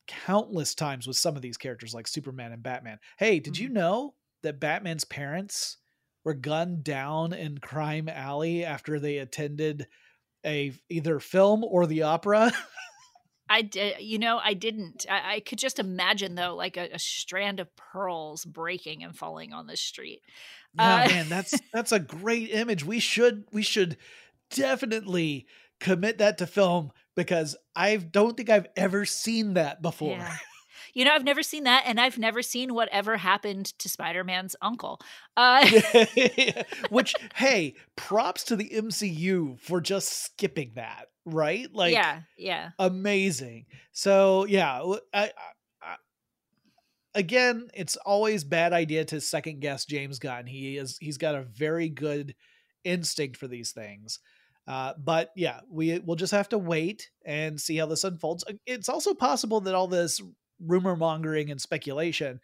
[0.08, 2.98] countless times with some of these characters like Superman and Batman.
[3.18, 3.64] Hey, did mm-hmm.
[3.64, 5.78] you know that Batman's parents
[6.24, 9.86] were gunned down in Crime Alley after they attended
[10.44, 12.52] a either film or the opera?
[13.50, 15.06] I did, you know, I didn't.
[15.08, 19.54] I, I could just imagine though, like a, a, strand of pearls breaking and falling
[19.54, 20.24] on the street.
[20.74, 22.84] Yeah, uh, man, that's that's a great image.
[22.84, 23.98] We should we should
[24.50, 25.46] definitely
[25.80, 30.18] commit that to film because I don't think I've ever seen that before.
[30.18, 30.36] Yeah.
[30.94, 34.56] You know, I've never seen that, and I've never seen whatever happened to Spider Man's
[34.62, 35.02] uncle.
[35.36, 35.70] Uh-
[36.90, 41.68] Which, hey, props to the MCU for just skipping that, right?
[41.74, 43.66] Like, yeah, yeah, amazing.
[43.92, 44.82] So, yeah,
[45.14, 45.32] I,
[45.84, 45.96] I,
[47.16, 50.46] again, it's always bad idea to second guess James Gunn.
[50.46, 52.36] He is he's got a very good
[52.84, 54.20] instinct for these things.
[54.67, 58.43] Uh, but yeah, we will just have to wait and see how this unfolds.
[58.65, 60.21] It's also possible that all this
[60.60, 62.39] rumor mongering and speculation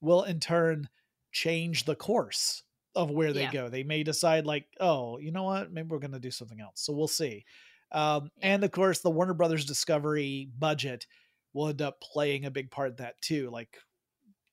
[0.00, 0.88] will in turn
[1.32, 2.62] change the course
[2.94, 3.52] of where they yeah.
[3.52, 3.68] go.
[3.68, 5.72] They may decide like, oh, you know what?
[5.72, 6.80] Maybe we're going to do something else.
[6.80, 7.44] So we'll see.
[7.90, 8.54] Um, yeah.
[8.54, 11.06] And of course, the Warner Brothers Discovery budget
[11.52, 13.50] will end up playing a big part in that too.
[13.50, 13.78] Like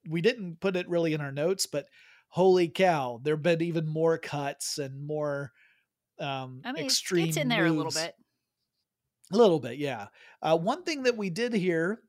[0.10, 1.86] we didn't put it really in our notes, but
[2.30, 5.52] holy cow, there've been even more cuts and more
[6.20, 7.28] um I mean, extreme.
[7.30, 7.74] It's in there moves.
[7.74, 8.16] a little bit.
[9.34, 10.08] A little bit, yeah.
[10.42, 12.02] Uh, one thing that we did hear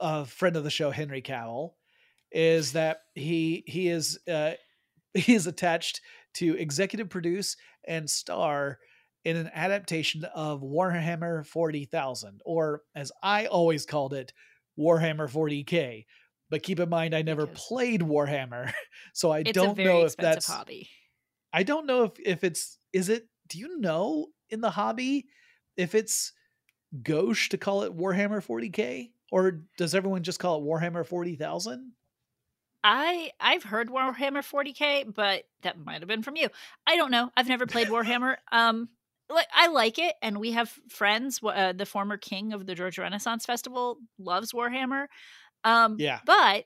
[0.00, 1.74] a friend of the show, Henry Cavill,
[2.32, 4.52] is that he he is uh,
[5.14, 6.00] he is attached
[6.34, 8.78] to executive produce and star
[9.24, 14.32] in an adaptation of Warhammer 40,000, or as I always called it,
[14.78, 16.06] Warhammer 40k.
[16.48, 18.72] But keep in mind, I never because played Warhammer,
[19.14, 20.88] so I don't know if that's a hobby.
[21.52, 23.28] I don't know if if it's is it.
[23.48, 25.26] Do you know in the hobby
[25.76, 26.32] if it's
[27.02, 29.12] gauche to call it Warhammer 40k?
[29.32, 31.92] or does everyone just call it Warhammer 40,000?
[32.82, 36.48] I I've heard Warhammer 40K, but that might have been from you.
[36.86, 37.30] I don't know.
[37.36, 38.36] I've never played Warhammer.
[38.52, 38.88] um
[39.28, 43.02] like I like it and we have friends uh, the former king of the Georgia
[43.02, 45.06] Renaissance Festival loves Warhammer.
[45.64, 46.20] Um yeah.
[46.24, 46.64] but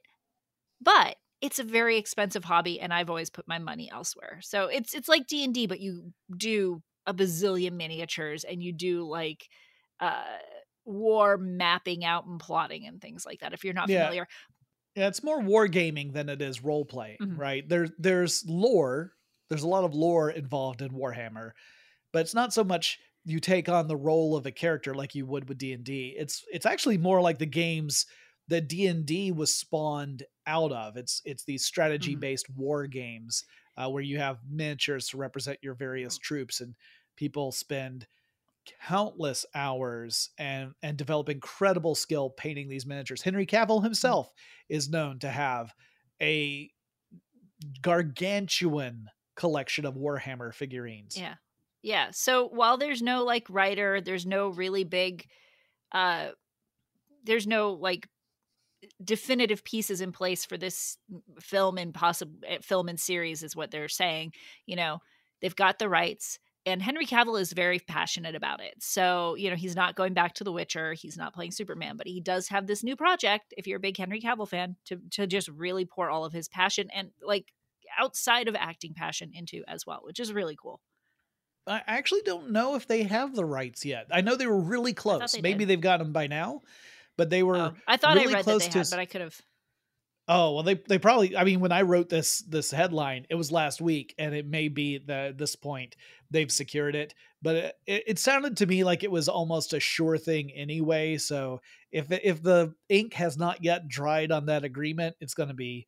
[0.80, 4.38] but it's a very expensive hobby and I've always put my money elsewhere.
[4.40, 9.46] So it's it's like D&D but you do a bazillion miniatures and you do like
[10.00, 10.24] uh
[10.86, 14.04] war mapping out and plotting and things like that if you're not yeah.
[14.04, 14.26] familiar
[14.94, 17.40] yeah it's more wargaming than it is role playing mm-hmm.
[17.40, 19.12] right there's there's lore
[19.48, 21.52] there's a lot of lore involved in warhammer
[22.12, 25.24] but it's not so much you take on the role of a character like you
[25.24, 28.04] would with d&d it's it's actually more like the games
[28.48, 32.62] that d&d was spawned out of it's it's these strategy based mm-hmm.
[32.62, 33.44] war games
[33.76, 36.74] uh, where you have miniatures to represent your various troops and
[37.16, 38.06] people spend
[38.82, 43.22] countless hours and and develop incredible skill painting these miniatures.
[43.22, 43.84] Henry Cavill mm.
[43.84, 44.32] himself
[44.68, 45.74] is known to have
[46.20, 46.70] a
[47.82, 51.16] gargantuan collection of Warhammer figurines.
[51.16, 51.34] Yeah.
[51.82, 52.08] Yeah.
[52.12, 55.26] So while there's no like writer, there's no really big
[55.92, 56.28] uh
[57.24, 58.08] there's no like
[59.02, 60.98] definitive pieces in place for this
[61.40, 64.32] film and possible eh, film and series is what they're saying,
[64.66, 65.00] you know.
[65.40, 68.74] They've got the rights and Henry Cavill is very passionate about it.
[68.80, 72.06] So, you know, he's not going back to The Witcher, he's not playing Superman, but
[72.06, 75.26] he does have this new project, if you're a big Henry Cavill fan, to to
[75.26, 77.52] just really pour all of his passion and like
[77.98, 80.80] outside of acting passion into as well, which is really cool.
[81.66, 84.06] I actually don't know if they have the rights yet.
[84.10, 85.32] I know they were really close.
[85.32, 85.68] They Maybe did.
[85.68, 86.60] they've got them by now,
[87.16, 87.56] but they were.
[87.56, 89.40] Oh, I thought really I read close that they had, but I could have.
[90.26, 91.36] Oh well, they they probably.
[91.36, 94.68] I mean, when I wrote this this headline, it was last week, and it may
[94.68, 95.96] be that at this point
[96.30, 97.14] they've secured it.
[97.42, 101.18] But it, it sounded to me like it was almost a sure thing anyway.
[101.18, 101.60] So
[101.92, 105.86] if if the ink has not yet dried on that agreement, it's going to be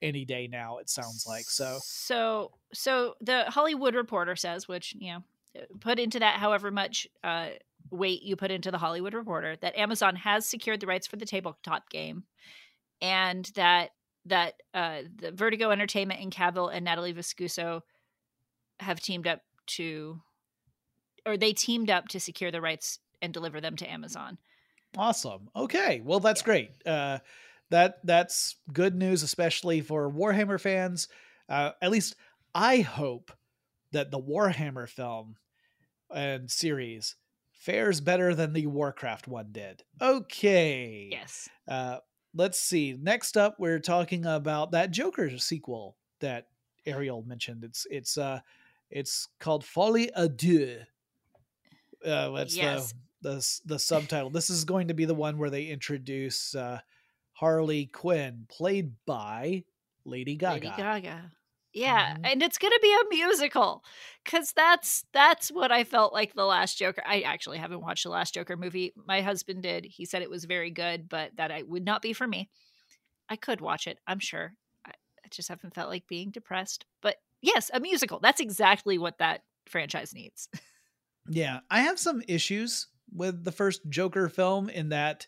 [0.00, 0.78] any day now.
[0.78, 1.78] It sounds like so.
[1.82, 5.24] So so the Hollywood Reporter says, which you know,
[5.80, 7.48] put into that however much uh,
[7.94, 11.26] weight you put into the Hollywood Reporter, that Amazon has secured the rights for the
[11.26, 12.24] tabletop game
[13.00, 13.90] and that
[14.26, 17.82] that uh, the Vertigo Entertainment and Cavill and Natalie Viscuso
[18.80, 20.20] have teamed up to,
[21.26, 24.38] or they teamed up to secure the rights and deliver them to Amazon.
[24.96, 25.50] Awesome.
[25.54, 26.00] Okay.
[26.02, 26.46] Well, that's yeah.
[26.46, 26.70] great.
[26.86, 27.18] Uh,
[27.70, 31.08] that that's good news, especially for Warhammer fans.
[31.48, 32.16] Uh, at least
[32.54, 33.32] I hope
[33.92, 35.36] that the Warhammer film
[36.14, 37.16] and series
[37.64, 39.82] fares better than the Warcraft one did.
[40.00, 41.08] Okay.
[41.10, 41.48] Yes.
[41.66, 41.98] Uh,
[42.34, 42.96] let's see.
[43.00, 46.48] Next up, we're talking about that Joker sequel that
[46.84, 47.64] Ariel mentioned.
[47.64, 48.40] It's it's uh
[48.90, 50.80] it's called Folie à Deux.
[52.04, 52.92] Uh, that's yes.
[53.22, 54.30] the the the subtitle.
[54.30, 56.80] This is going to be the one where they introduce uh,
[57.32, 59.64] Harley Quinn, played by
[60.04, 60.68] Lady Gaga.
[60.68, 61.32] Lady Gaga.
[61.74, 62.24] Yeah, mm-hmm.
[62.24, 63.84] and it's going to be a musical
[64.24, 67.02] cuz that's that's what I felt like the last Joker.
[67.04, 68.92] I actually haven't watched the last Joker movie.
[68.94, 69.84] My husband did.
[69.84, 72.48] He said it was very good, but that I would not be for me.
[73.28, 74.54] I could watch it, I'm sure.
[74.86, 76.86] I, I just haven't felt like being depressed.
[77.00, 78.20] But yes, a musical.
[78.20, 80.48] That's exactly what that franchise needs.
[81.28, 85.26] yeah, I have some issues with the first Joker film in that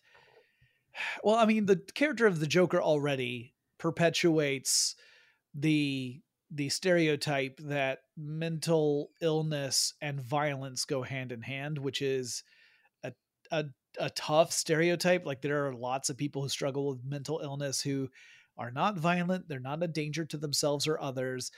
[1.24, 4.94] well, I mean, the character of the Joker already perpetuates
[5.54, 12.44] the the stereotype that mental illness and violence go hand in hand, which is
[13.02, 13.12] a,
[13.50, 13.64] a,
[13.98, 15.26] a tough stereotype.
[15.26, 18.08] Like there are lots of people who struggle with mental illness who
[18.56, 21.50] are not violent, they're not a danger to themselves or others,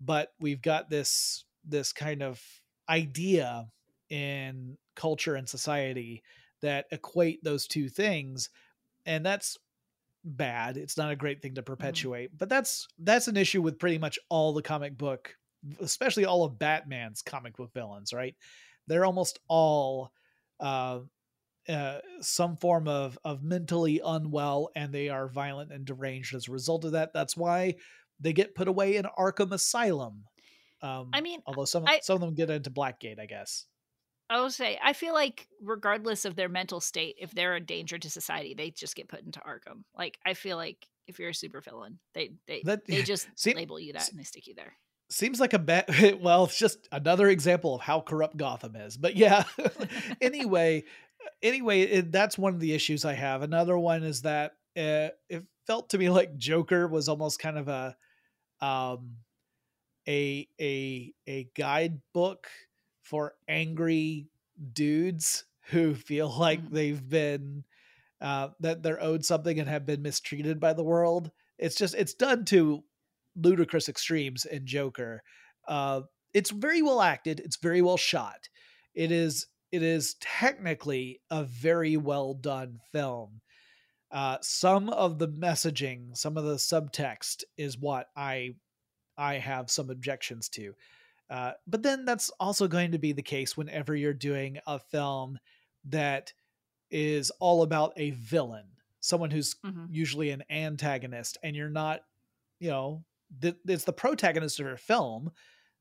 [0.00, 2.42] but we've got this this kind of
[2.90, 3.66] idea
[4.10, 6.22] in culture and society
[6.60, 8.50] that equate those two things
[9.06, 9.58] and that's
[10.24, 10.76] bad.
[10.76, 11.72] It's not a great thing to mm-hmm.
[11.72, 12.34] perpetuate.
[12.34, 12.38] Mm.
[12.38, 15.36] But that's that's an issue with pretty much all the comic book,
[15.80, 18.34] especially all of Batman's comic book villains, right?
[18.86, 20.12] They're almost all
[20.60, 21.00] uh,
[21.68, 26.52] uh, some form of of mentally unwell, and they are violent and deranged as a
[26.52, 27.12] result of that.
[27.12, 27.76] That's why
[28.20, 30.24] they get put away in Arkham Asylum.
[30.82, 33.66] Um, I mean, although some I, some of them get into Blackgate, I guess.
[34.30, 37.98] I will say, I feel like regardless of their mental state, if they're a danger
[37.98, 39.84] to society, they just get put into Arkham.
[39.96, 43.56] Like I feel like if you're a super villain, they they that, they just seem,
[43.56, 44.74] label you that and they stick you there.
[45.10, 45.84] Seems like a bad.
[46.20, 48.96] Well, it's just another example of how corrupt Gotham is.
[48.96, 49.44] But yeah.
[50.20, 50.84] anyway,
[51.42, 53.42] anyway, it, that's one of the issues I have.
[53.42, 57.68] Another one is that uh, it felt to me like Joker was almost kind of
[57.68, 57.96] a
[58.60, 59.16] um
[60.08, 62.48] a a a guidebook
[63.04, 64.26] for angry
[64.72, 66.70] dudes who feel like mm.
[66.70, 67.64] they've been
[68.20, 71.30] uh, that they're owed something and have been mistreated by the world.
[71.58, 72.82] It's just it's done to
[73.36, 75.22] ludicrous extremes in Joker.
[75.68, 77.40] Uh, it's very well acted.
[77.40, 78.48] It's very well shot.
[78.94, 83.40] It is it is technically a very well done film.
[84.10, 88.54] Uh, some of the messaging, some of the subtext is what I
[89.18, 90.74] I have some objections to.
[91.34, 95.36] Uh, but then that's also going to be the case whenever you're doing a film
[95.84, 96.32] that
[96.92, 98.66] is all about a villain,
[99.00, 99.86] someone who's mm-hmm.
[99.90, 102.02] usually an antagonist, and you're not,
[102.60, 103.02] you know,
[103.42, 105.32] th- it's the protagonist of your film,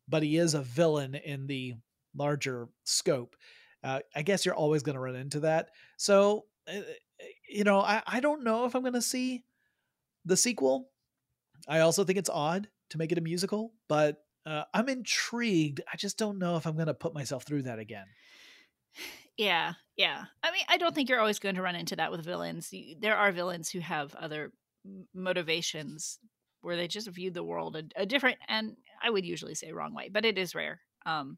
[0.10, 1.76] but he is a villain in the
[2.16, 3.36] larger scope.
[3.84, 5.70] Uh, I guess you're always going to run into that.
[5.98, 6.80] So, uh,
[7.48, 9.44] you know, I, I don't know if I'm going to see
[10.26, 10.90] the sequel.
[11.68, 15.82] I also think it's odd to make it a musical, but uh, I'm intrigued.
[15.92, 18.06] I just don't know if I'm going to put myself through that again.
[19.38, 20.26] Yeah, yeah.
[20.44, 22.74] I mean, I don't think you're always going to run into that with villains.
[23.00, 24.52] There are villains who have other
[25.14, 26.20] motivations
[26.62, 29.94] where they just view the world a, a different and I would usually say wrong
[29.94, 30.82] way, but it is rare.
[31.06, 31.38] Um,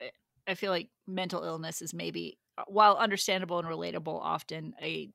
[0.00, 0.10] eh,
[0.46, 5.10] I feel like mental illness is maybe, uh, while understandable and relatable, often a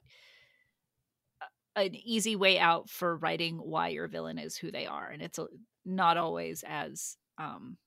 [1.75, 5.39] an easy way out for writing why your villain is who they are, and it's
[5.39, 5.47] a,
[5.85, 7.77] not always as um,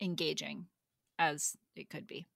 [0.00, 0.66] engaging
[1.18, 2.28] as it could be.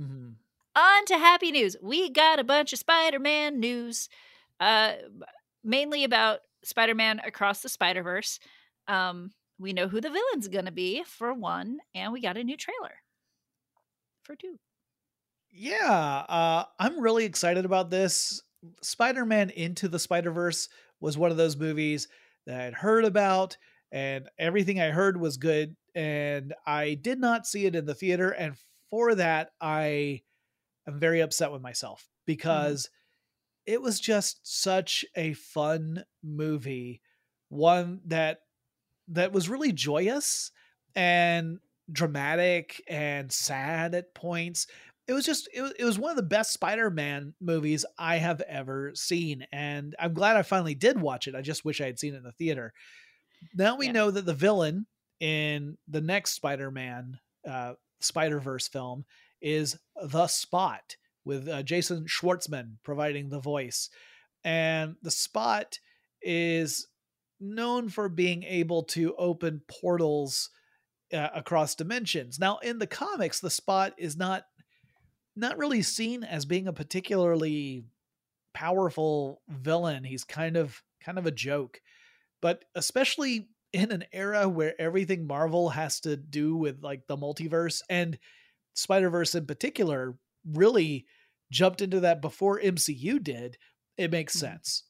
[0.00, 0.36] Mhm.
[0.74, 1.76] On to happy news.
[1.82, 4.08] We got a bunch of Spider-Man news,
[4.60, 4.94] uh,
[5.64, 8.38] mainly about Spider-Man across the Spider-Verse.
[8.86, 12.56] Um, we know who the villain's gonna be for one, and we got a new
[12.56, 13.02] trailer
[14.22, 14.58] for two.
[15.50, 18.42] Yeah, uh, I'm really excited about this.
[18.82, 20.68] Spider Man Into the Spider Verse
[21.00, 22.08] was one of those movies
[22.46, 23.56] that I'd heard about,
[23.92, 25.76] and everything I heard was good.
[25.94, 28.30] And I did not see it in the theater.
[28.30, 28.54] And
[28.90, 30.22] for that, I
[30.86, 32.32] am very upset with myself mm-hmm.
[32.32, 32.88] because
[33.66, 37.00] it was just such a fun movie.
[37.48, 38.40] One that
[39.08, 40.52] that was really joyous
[40.94, 41.58] and
[41.90, 44.66] dramatic and sad at points
[45.06, 48.42] it was just it was, it was one of the best spider-man movies i have
[48.42, 51.98] ever seen and i'm glad i finally did watch it i just wish i had
[51.98, 52.72] seen it in the theater
[53.54, 53.92] now we Yeah.
[53.92, 54.86] know that the villain
[55.20, 57.18] in the next spider-man
[57.48, 59.04] uh, spider-verse film
[59.40, 63.90] is the spot with uh, jason schwartzman providing the voice
[64.44, 65.78] and the spot
[66.22, 66.86] is
[67.40, 70.50] known for being able to open portals
[71.12, 74.44] uh, across dimensions now in the comics the spot is not
[75.36, 77.84] not really seen as being a particularly
[78.54, 80.02] powerful villain.
[80.02, 81.80] He's kind of kind of a joke.
[82.42, 87.82] But especially in an era where everything Marvel has to do with like the multiverse
[87.90, 88.18] and
[88.74, 91.06] Spider-Verse in particular really
[91.52, 93.58] jumped into that before MCU did,
[93.98, 94.48] it makes Mhm.
[94.50, 94.84] sense.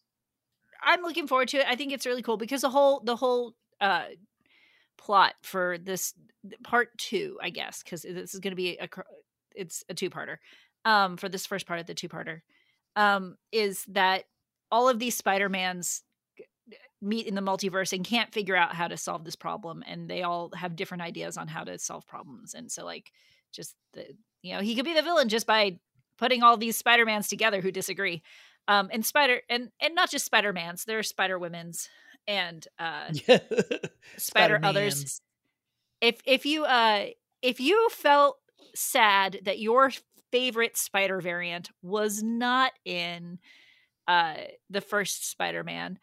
[0.82, 1.66] I'm looking forward to it.
[1.66, 4.07] I think it's really cool because the whole the whole uh
[4.99, 6.14] plot for this
[6.64, 8.88] part 2, I guess, cuz this is going to be a
[9.55, 10.38] it's a two-parter.
[10.84, 12.42] Um for this first part of the two-parter
[12.96, 14.26] um is that
[14.72, 16.05] all of these Spider-Mans
[17.00, 20.22] meet in the multiverse and can't figure out how to solve this problem and they
[20.22, 23.12] all have different ideas on how to solve problems and so like
[23.52, 24.04] just the
[24.42, 25.78] you know he could be the villain just by
[26.18, 28.22] putting all these spider-mans together who disagree
[28.66, 31.88] um and spider and and not just spider-mans there are spider women's
[32.26, 33.38] and uh Yeah.
[34.16, 35.20] spider others
[36.00, 37.06] if if you uh
[37.42, 38.38] if you felt
[38.74, 39.92] sad that your
[40.32, 43.38] favorite spider variant was not in
[44.08, 44.34] uh
[44.68, 45.98] the first spider-man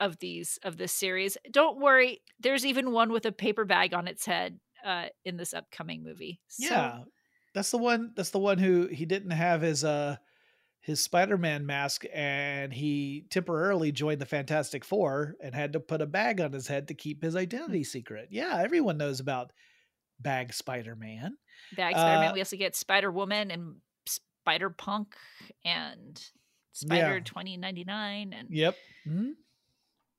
[0.00, 4.06] of these of this series don't worry there's even one with a paper bag on
[4.08, 6.98] its head uh in this upcoming movie So- Yeah.
[7.54, 10.16] That's the one that's the one who he didn't have his uh
[10.82, 16.06] his Spider-Man mask and he temporarily joined the Fantastic 4 and had to put a
[16.06, 18.28] bag on his head to keep his identity secret.
[18.30, 19.52] Yeah, everyone knows about
[20.20, 21.36] Bag Spider-Man.
[21.74, 23.76] bag spider-man Uh, we also get spider woman and
[24.06, 25.16] spider punk
[25.64, 26.22] and
[26.72, 27.20] spider Yeah.
[27.24, 28.76] 2099 and Yep.
[29.08, 29.32] Mhm.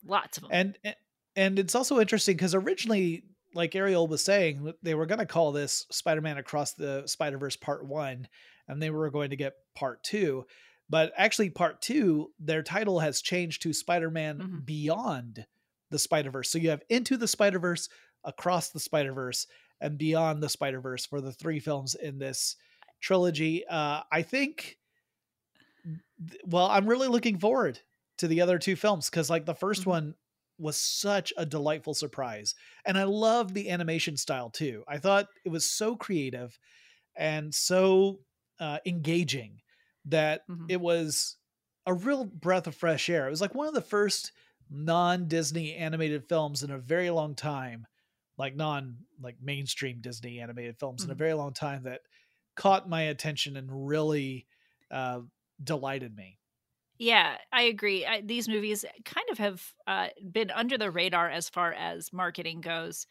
[0.06, 0.96] Lots of them And
[1.36, 3.24] and it's also interesting because originally,
[3.54, 7.86] like Ariel was saying, they were going to call this Spider-Man Across the Spider-Verse Part
[7.86, 8.28] One,
[8.68, 10.46] and they were going to get Part Two.
[10.90, 14.66] But actually, Part Two, their title has changed to Spider-Man Mhm.
[14.66, 15.46] Beyond
[15.90, 16.50] the Spider-Verse.
[16.50, 17.90] So you have Into the Spider-Verse,
[18.24, 19.48] Across the Spider-Verse,
[19.80, 22.56] and Beyond the Spider-Verse for the three films in this
[23.00, 23.66] trilogy.
[23.68, 24.80] Uh, I think.
[26.46, 27.80] Well, I'm really looking forward
[28.18, 29.88] to the other two films because, like, the 1st Mhm.
[29.88, 30.16] one
[30.60, 32.56] was such a delightful surprise.
[32.86, 34.84] And I love the animation style too.
[34.88, 36.58] I thought it was so creative
[37.16, 38.22] and so
[38.60, 39.62] uh, engaging
[40.06, 40.68] that Mhm.
[40.68, 41.38] it was
[41.86, 43.28] a real breath of fresh air.
[43.28, 44.34] It was like one of the first
[44.70, 47.88] non-Disney animated films in a very long time,
[48.38, 51.22] like non like mainstream Disney animated films in a Mhm.
[51.24, 52.02] very long time that
[52.56, 54.48] caught my attention and really
[54.92, 55.22] uh,
[55.64, 56.40] delighted me.
[57.00, 58.06] Yeah, I agree.
[58.06, 62.62] I, these movies kind of have uh, been under the radar as far as marketing
[62.62, 63.06] goes,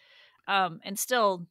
[0.49, 1.47] um, and still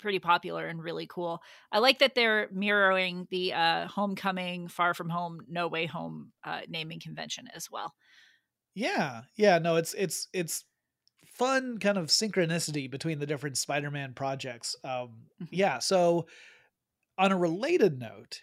[0.00, 1.42] pretty popular and really cool.
[1.72, 6.62] I like that they're mirroring the uh, Homecoming, Far From Home, No Way Home uh,
[6.68, 7.94] naming convention as well.
[8.74, 10.64] Yeah, yeah, no, it's it's it's
[11.26, 14.76] fun kind of synchronicity between the different Spider-Man projects.
[14.84, 15.48] Um, Mhm.
[15.50, 16.28] yeah, so
[17.18, 18.42] on a related note,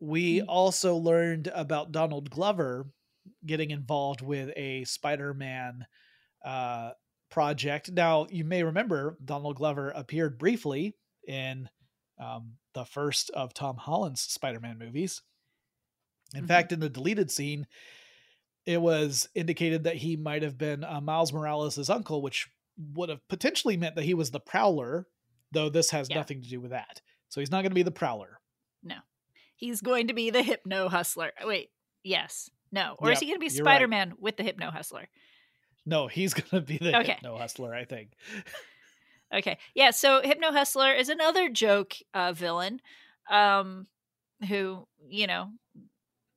[0.00, 0.44] we Mhm.
[0.48, 2.90] also learned about Donald Glover
[3.44, 5.86] getting involved with a Spider-Man
[6.44, 6.92] uh,
[7.30, 7.90] project.
[7.90, 10.96] Now, you may remember Donald Glover appeared briefly
[11.26, 11.68] in
[12.20, 15.22] um, the first of Tom Holland's Spider-Man movies.
[16.34, 16.48] In Mhm.
[16.48, 17.66] fact, in the deleted scene,
[18.66, 23.26] it was indicated that he might have been uh, Miles Morales' uncle, which would have
[23.28, 25.06] potentially meant that he was the Prowler,
[25.52, 26.16] though this has Yeah.
[26.16, 27.00] nothing to do with that.
[27.28, 28.40] So he's not going to be the Prowler.
[29.58, 31.32] He's going to be the Hypno Hustler.
[31.44, 31.70] Wait,
[32.04, 33.56] yes, no, or is he going to be right.
[33.56, 35.08] Spider Man with the Hypno Hustler?
[35.84, 37.12] No, he's going to be the Okay.
[37.12, 38.10] Hypno Hustler, I think.
[39.30, 39.58] Okay.
[39.74, 39.90] Yeah.
[39.90, 42.80] So Hypno Hustler is another joke uh, villain,
[43.30, 43.86] um,
[44.48, 45.50] who you know,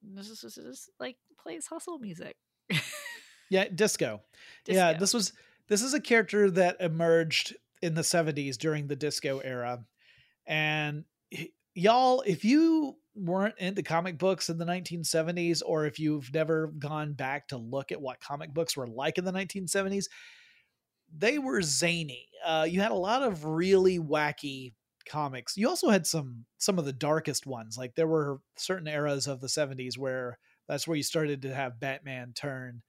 [0.03, 2.35] this is, this is like plays hustle music.
[3.49, 4.19] yeah, disco.
[4.65, 4.77] disco.
[4.77, 5.31] Yeah, this was
[5.69, 9.85] this is a character that emerged in the 70s during the disco era.
[10.45, 11.05] And
[11.73, 17.13] y'all, if you weren't into comic books in the 1970s, or if you've never gone
[17.13, 20.05] back to look at what comic books were like in the 1970s,
[21.15, 22.27] they were zany.
[22.45, 24.73] Uh, you had a lot of really wacky
[25.05, 25.57] comics.
[25.57, 27.77] You also had some some of the darkest ones.
[27.77, 31.79] Like there were certain eras of the 70s where that's where you started to have
[31.79, 32.81] Batman turn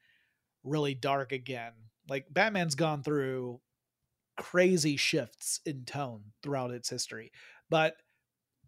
[0.63, 1.73] really dark again.
[2.09, 3.61] Like Batman's gone through
[4.37, 7.33] crazy shifts in tone throughout its history.
[7.69, 7.97] But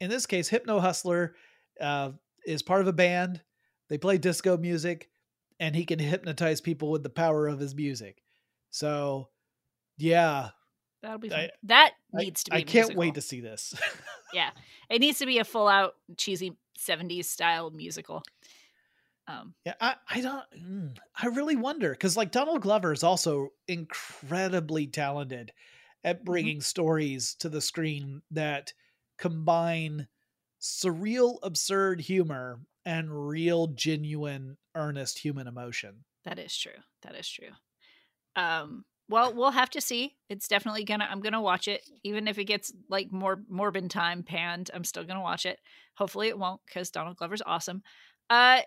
[0.01, 1.35] in this case, Hypno Hustler
[1.81, 2.13] uh,
[2.47, 3.41] is part of a band.
[3.89, 5.11] They play disco music,
[5.61, 8.23] and he can hypnotize people with the power of his music.
[8.71, 9.29] So,
[9.97, 10.51] yeah,
[11.03, 11.39] that'll be fun.
[11.39, 12.57] I, that needs to be.
[12.57, 13.75] I can't wait to see this.
[14.33, 14.51] yeah,
[14.91, 18.23] it needs to be a full out cheesy '70s style musical.
[19.27, 23.51] Um, yeah, I, I don't, mm, I really wonder because like Donald Glover is also
[23.67, 25.53] incredibly talented
[26.03, 26.25] at mm-hmm.
[26.25, 26.63] bringing mm-hmm.
[26.63, 28.75] stories to the screen that
[29.25, 30.07] combine
[30.61, 36.05] surreal, absurd humor and real, genuine, earnest human emotion.
[36.27, 36.73] That is true.
[37.03, 37.49] That is true.
[38.37, 40.17] Um, well, we'll have to see.
[40.29, 41.09] It's definitely gonna.
[41.11, 44.71] I'm gonna watch it, even if it gets like more morbid time panned.
[44.75, 45.59] I'm still gonna watch it.
[45.97, 47.83] Hopefully, it won't because Donald Glover's awesome.
[48.29, 48.61] Uh,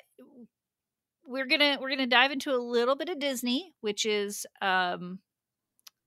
[1.24, 5.20] we're gonna we're gonna dive into a little bit of Disney, which is um,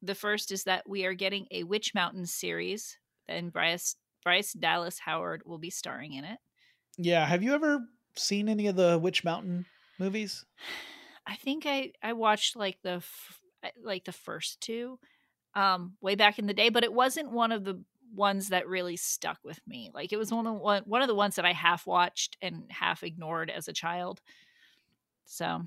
[0.03, 2.99] the first is that we are getting a Witch Mountain series,
[3.29, 6.39] and Bryce Bryce Dallas Howard will be starring in it.
[6.99, 7.81] Yeah, have you ever
[8.17, 9.67] seen any of the Witch Mountain
[9.99, 10.45] movies?
[11.27, 13.03] I think I I watched like the
[13.83, 14.99] like the first two
[15.55, 18.97] um way back in the day, but it wasn't one of the ones that really
[18.97, 19.91] stuck with me.
[19.95, 22.37] Like it was one of the one, one of the ones that I half watched
[22.43, 24.21] and half ignored as a child.
[25.25, 25.63] So,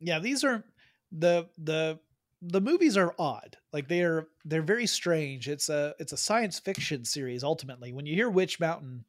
[0.00, 0.64] yeah, these are
[1.10, 1.98] the the
[2.46, 3.56] the movies are odd.
[3.72, 5.48] Like they are they're very strange.
[5.48, 7.92] It's a it's a science fiction series ultimately.
[7.92, 9.04] When you hear Witch Mountain,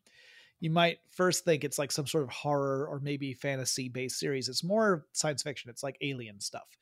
[0.59, 4.47] you might first think it's like some sort of horror or maybe fantasy based series.
[4.47, 5.69] It's more science fiction.
[5.69, 6.77] It's like alien stuff.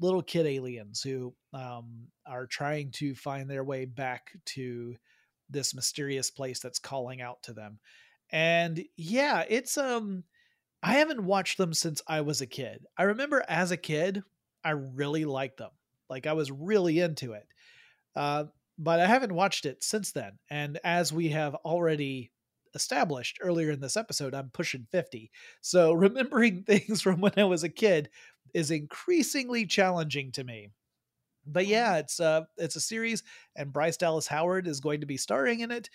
[0.00, 4.96] Little kid aliens who um, are trying to find their way back to
[5.48, 7.78] this mysterious place that's calling out to them.
[8.30, 10.24] And yeah, it's um
[10.82, 12.84] I haven't watched them since I was a kid.
[12.96, 14.22] I remember as a kid,
[14.64, 15.70] I really liked them.
[16.08, 17.46] Like I was really into it.
[18.14, 18.44] Uh,
[18.78, 20.38] but I haven't watched it since then.
[20.50, 22.32] And as we have already
[22.74, 25.30] established earlier in this episode, I'm pushing 50.
[25.60, 28.08] So remembering things from when I was a kid
[28.54, 30.70] is increasingly challenging to me.
[31.46, 33.22] But yeah, it's uh it's a series
[33.56, 35.88] and Bryce Dallas Howard is going to be starring in it.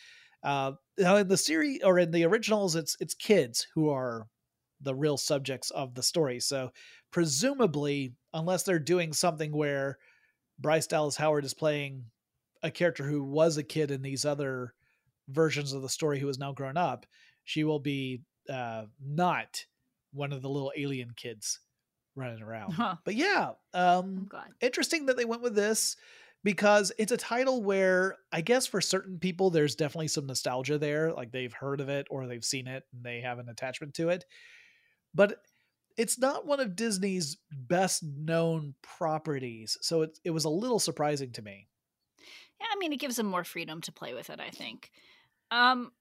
[0.44, 4.28] Uh now in the series or in the originals it's it's kids who are
[4.82, 6.40] the real subjects of the story.
[6.40, 6.72] So
[7.12, 9.98] presumably, unless they're doing something where
[10.60, 12.06] Bryce Dallas Howard is playing
[12.62, 14.74] a character who was a kid in these other
[15.28, 17.06] versions of the story who is now grown up,
[17.44, 19.66] she will be uh, not
[20.14, 21.60] one of the little alien kids
[22.16, 22.74] running around.
[22.74, 22.96] Huh.
[23.04, 24.30] But yeah, um,
[24.62, 25.96] interesting that they went with this
[26.44, 31.12] because it's a title where I guess for certain people there's definitely some nostalgia there,
[31.12, 34.10] like they've heard of it or they've seen it and they have an attachment to
[34.10, 34.26] it
[35.16, 35.40] but
[35.98, 39.78] it's not one of Disney's best known properties.
[39.82, 41.68] So it, it was a little surprising to me.
[42.60, 44.92] Yeah, I mean, it gives them more freedom to play with it, I think.
[45.52, 45.92] Um,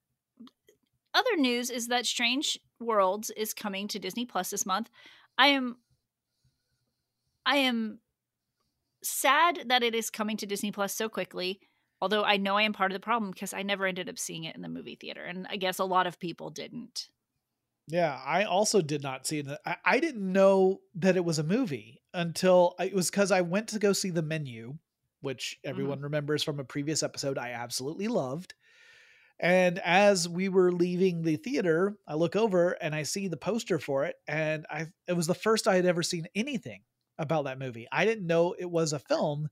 [1.13, 4.89] other news is that Strange Worlds is coming to Disney Plus this month.
[5.37, 5.77] I am
[7.45, 7.99] I am
[9.03, 11.59] sad that it is coming to Disney Plus so quickly,
[12.01, 14.45] although I know I am part of the problem because I never ended up seeing
[14.45, 17.07] it in the movie theater and I guess a lot of people didn't.
[17.87, 19.47] Yeah, I also did not see it.
[19.65, 23.41] I, I didn't know that it was a movie until I, it was because I
[23.41, 24.75] went to go see the menu,
[25.21, 25.69] which mm-hmm.
[25.69, 26.05] everyone mm-hmm.
[26.05, 27.37] remembers from a previous episode.
[27.37, 28.55] I absolutely loved.
[29.39, 33.79] And as we were leaving the theater, I look over and I see the poster
[33.79, 36.81] for it, and I it was the first I had ever seen anything
[37.17, 37.87] about that movie.
[37.91, 39.49] I didn't know it was a film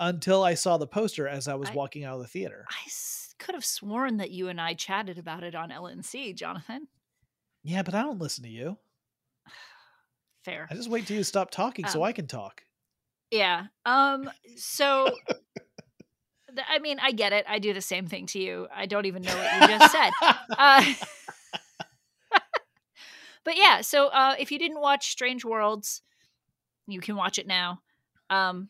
[0.00, 2.66] until I saw the poster as I was I, walking out of the theater.
[2.68, 6.88] I s- could have sworn that you and I chatted about it on LNC, Jonathan.
[7.64, 8.76] Yeah, but I don't listen to you.
[10.44, 10.66] Fair.
[10.70, 12.62] I just wait till you stop talking um, so I can talk.
[13.30, 13.66] Yeah.
[13.86, 15.08] Um so
[16.68, 17.44] I mean, I get it.
[17.48, 18.66] I do the same thing to you.
[18.74, 20.10] I don't even know what you just said.
[20.50, 20.84] Uh,
[23.44, 26.02] but yeah, so uh, if you didn't watch Strange Worlds,
[26.86, 27.80] you can watch it now.
[28.28, 28.68] Um,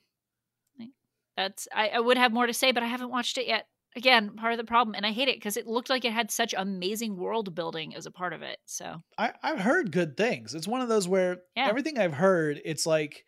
[1.37, 3.67] That's I, I would have more to say, but I haven't watched it yet.
[3.95, 6.31] Again, part of the problem, and I hate it because it looked like it had
[6.31, 8.59] such amazing world building as a part of it.
[8.65, 10.55] So I, I've heard good things.
[10.55, 11.69] It's one of those where Yeah.
[11.69, 13.25] everything I've heard, it's like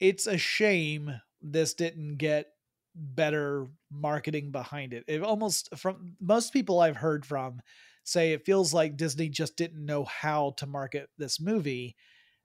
[0.00, 2.48] it's a shame this didn't get
[2.94, 5.04] better marketing behind it.
[5.08, 7.60] It almost from most people I've heard from
[8.04, 11.96] say it feels like Disney just didn't know how to market this movie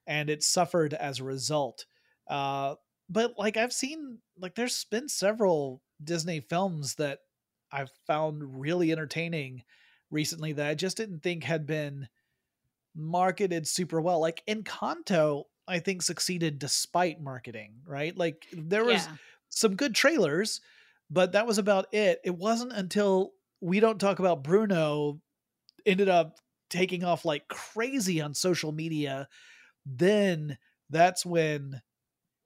[0.06, 1.86] and it suffered as a result.
[2.28, 2.76] Uh
[3.08, 7.20] but like I've seen like there's been several Disney films that
[7.74, 9.64] I've found really entertaining
[10.10, 12.08] recently that I just didn't think had been
[12.94, 14.20] marketed super well.
[14.20, 18.16] Like Encanto, I think succeeded despite marketing, right?
[18.16, 19.16] Like there was yeah,
[19.48, 20.60] some good trailers,
[21.10, 22.20] but that was about it.
[22.24, 25.20] It wasn't until we don't talk about Bruno
[25.84, 26.36] ended up
[26.70, 29.28] taking off like crazy on social media.
[29.84, 30.58] Then
[30.90, 31.82] that's when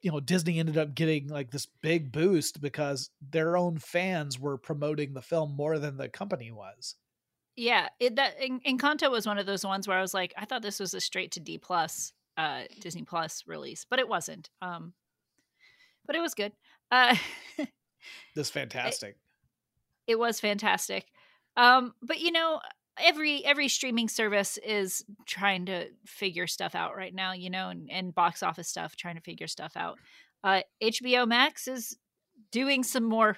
[0.03, 4.57] you know Disney ended up getting like this big boost because their own fans were
[4.59, 6.95] promoting the film more than the company was.
[7.57, 7.89] yeah.
[7.99, 10.63] It that En- Encanto was one of those ones where I was like, I thought
[10.63, 14.49] this was a straight to D plus, uh, Disney Plus release, but it wasn't.
[14.63, 14.93] Um,
[16.07, 16.53] but it was good.
[16.91, 17.17] Uh,
[18.35, 19.17] This fantastic.
[20.07, 21.07] it was fantastic.
[21.57, 22.61] Um, but you know,
[23.03, 27.91] every every streaming service is trying to figure stuff out right now, you know, and,
[27.91, 29.99] and box office stuff, trying to figure stuff out.
[30.45, 31.97] Uh, HBO Max is
[32.53, 33.37] doing some more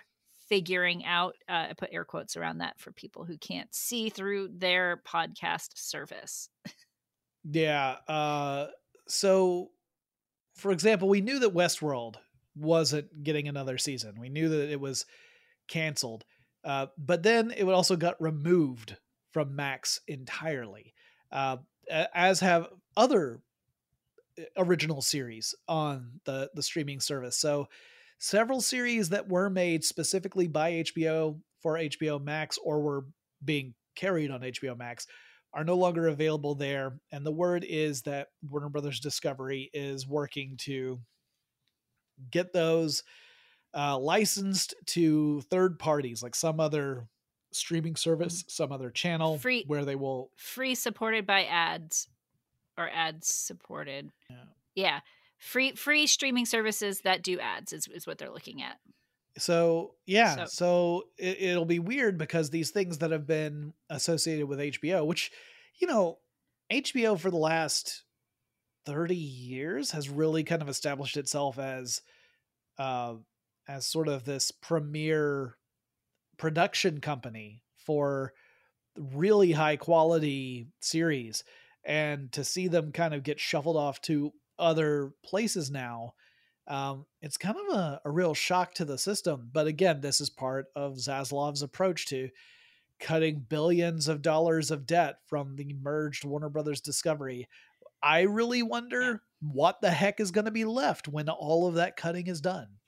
[0.48, 1.34] figuring out.
[1.48, 5.70] Uh, I put air quotes around that for people who can't see through their podcast
[5.76, 6.48] service.
[7.44, 7.96] Yeah.
[8.06, 8.66] Uh,
[9.08, 9.70] so,
[10.56, 12.16] for example, we knew that Westworld
[12.54, 14.20] wasn't getting another season.
[14.20, 15.06] We knew that it was
[15.68, 16.24] canceled.
[16.64, 18.96] Uh, but then it also got removed
[19.32, 20.94] from Max entirely,
[21.32, 21.58] uh,
[21.90, 23.40] as have other
[24.38, 27.36] uh, original series on the the streaming service.
[27.36, 27.68] So,
[28.18, 33.04] several series that were made specifically by HBO for HBO Max or were
[33.44, 35.06] being carried on HBO Max
[35.52, 37.00] are no longer available there.
[37.12, 41.00] And the word is that Warner Brothers Discovery is working to
[42.30, 43.02] get those
[43.74, 47.06] uh, licensed to third parties, like some other
[47.52, 50.30] streaming service, some other channel, Free- where they will.
[50.36, 52.08] Free supported by ads
[52.78, 54.10] or ads supported.
[54.28, 54.36] Yeah.
[54.74, 55.00] Yeah.
[55.38, 58.78] Free free streaming services that do ads is, is what they're looking at.
[59.38, 64.46] So yeah, So- so, it, it'll be weird because these things that have been associated
[64.46, 65.30] with HBO, which
[65.78, 66.18] you know,
[66.70, 68.02] HBO for the last
[68.84, 72.00] thirty years has really kind of established itself as,
[72.78, 73.14] uh,
[73.68, 75.56] as sort of this premier
[76.40, 78.32] production company for
[78.96, 81.44] really high quality series,
[81.84, 86.14] and to see them kind of get shuffled off to other places now
[86.68, 89.50] um, it's kind of a, a real shock to the system.
[89.52, 92.30] But again, this is part of Zaslav's approach to
[93.00, 97.48] cutting billions of dollars of debt from the merged Warner Brothers Discovery.
[98.02, 99.16] I really wonder Yeah.
[99.40, 102.79] what the heck is going to be left when all of that cutting is done.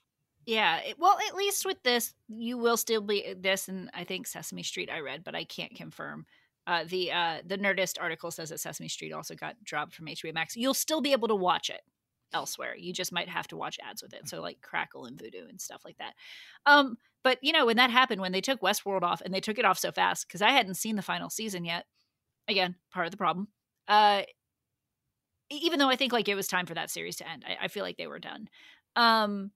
[0.45, 4.27] Yeah, it, well, at least with this, you will still be this, and I think
[4.27, 6.25] Sesame Street I read, but I can't confirm.
[6.67, 10.33] Uh, the uh, the Nerdist article says that Sesame Street also got dropped from HBO
[10.33, 10.55] Max.
[10.55, 11.81] You'll still be able to watch it
[12.33, 12.75] elsewhere.
[12.75, 15.61] You just might have to watch ads with it, so like Crackle and Vudu and
[15.61, 16.13] stuff like that.
[16.65, 19.59] Um, but you know when that happened, when they took Westworld off, and they took
[19.59, 21.85] it off so fast because I hadn't seen the final season yet.
[22.49, 23.47] Again, part of the problem.
[23.87, 24.23] Uh,
[25.49, 27.67] even though I think like it was time for that series to end, I, I
[27.69, 28.49] feel like they were done.
[28.95, 29.51] Um,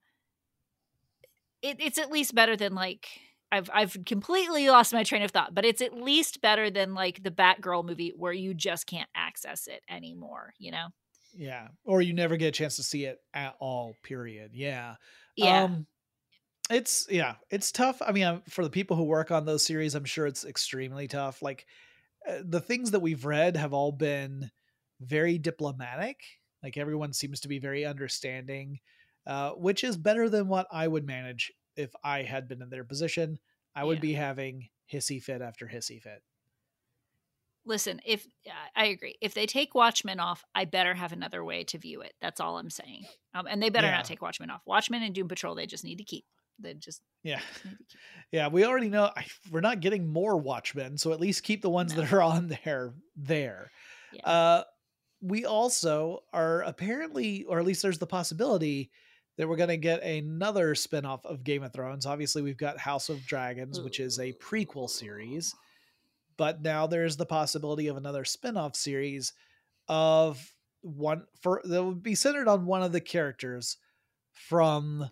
[1.62, 3.08] it, it's at least better than like
[3.50, 7.22] I've I've completely lost my train of thought, but it's at least better than like
[7.22, 10.52] the Batgirl movie where you just can't access it anymore.
[10.58, 10.86] You know?
[11.34, 11.68] Yeah.
[11.84, 14.50] Or you never get a chance to see it at all, period.
[14.54, 14.96] Yeah.
[15.36, 15.64] Yeah.
[15.64, 15.86] Um,
[16.70, 18.02] it's yeah, it's tough.
[18.04, 21.08] I mean, um, for the people who work on those series, I'm sure it's extremely
[21.08, 21.40] tough.
[21.40, 21.66] Like
[22.28, 24.50] uh, the things that we've read have all been
[25.00, 26.18] very diplomatic.
[26.62, 28.80] Like everyone seems to be very understanding,
[29.28, 32.82] uh, which is better than what I would manage if I had been in their
[32.84, 33.38] position.
[33.76, 34.02] I would Yeah.
[34.02, 36.22] be having hissy fit after hissy fit.
[37.64, 38.26] Listen, if
[38.74, 42.14] I agree, if they take Watchmen off, I better have another way to view it.
[42.20, 43.04] That's all I'm saying.
[43.34, 43.96] Um, and they better Yeah.
[43.96, 44.62] not take Watchmen off.
[44.64, 46.24] Watchmen and Doom Patrol, they just need to keep.
[46.58, 47.40] They just, Yeah.
[47.62, 47.72] keep.
[48.32, 51.70] Yeah, we already know I, we're not getting more Watchmen, so at least keep the
[51.70, 53.70] ones that are on there there.
[54.12, 54.26] Yeah.
[54.28, 54.64] Uh,
[55.20, 58.90] we also are apparently, or at least there's the possibility
[59.38, 62.04] that we're going to get another spinoff of Game of Thrones.
[62.04, 65.54] Obviously, we've got House of Dragons, which is a prequel series,
[66.36, 69.32] but now there's the possibility of another spinoff series
[69.86, 73.76] of one for that would be centered on one of the characters
[74.32, 75.08] from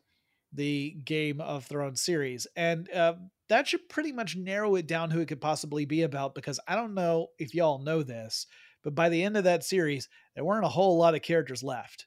[0.52, 2.48] the Game of Thrones series.
[2.56, 3.14] And uh,
[3.48, 6.74] that should pretty much narrow it down who it could possibly be about because I
[6.74, 8.46] don't know if y'all know this,
[8.82, 12.06] but by the end of that series, there weren't a whole lot of characters left.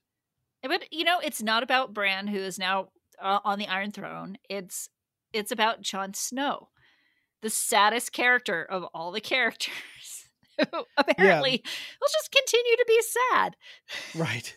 [0.61, 2.89] But you know, it's not about Bran who is now
[3.21, 4.37] uh, on the Iron Throne.
[4.49, 4.89] It's
[5.33, 6.69] it's about Jon Snow,
[7.41, 10.29] the saddest character of all the characters.
[10.57, 11.71] Who apparently yeah.
[12.01, 13.55] will just continue to be sad.
[14.13, 14.53] Right.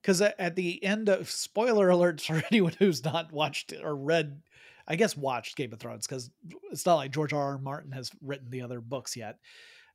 [0.00, 4.40] Because at the end of spoiler alerts for anyone who's not watched or read,
[4.88, 6.30] I guess watched Game of Thrones, because
[6.70, 7.52] it's not like George R.
[7.52, 7.58] R.
[7.58, 9.38] Martin has written the other books yet,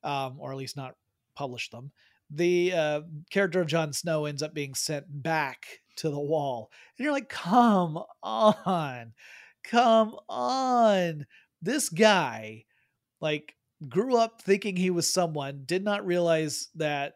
[0.03, 0.95] um, or at least not
[1.35, 1.91] published them.
[2.29, 3.01] The uh,
[3.31, 5.65] character of Jon Snow ends up being sent back
[5.97, 6.71] to the wall.
[6.97, 9.13] And you're like, come on,
[9.63, 11.25] come on.
[11.61, 12.65] This guy,
[13.21, 13.55] like,
[13.87, 17.13] grew up thinking he was someone, did not realize that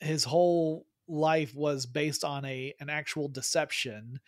[0.00, 4.20] his whole life was based on a an actual deception,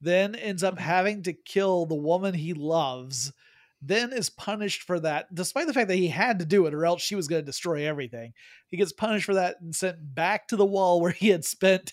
[0.00, 0.84] then ends up mm-hmm.
[0.84, 3.32] having to kill the woman he loves,
[3.80, 6.84] then is punished for that, despite the fact that he had to do it, or
[6.84, 8.32] else she was going to destroy everything.
[8.66, 11.92] He gets punished for that and sent back to the wall where he had spent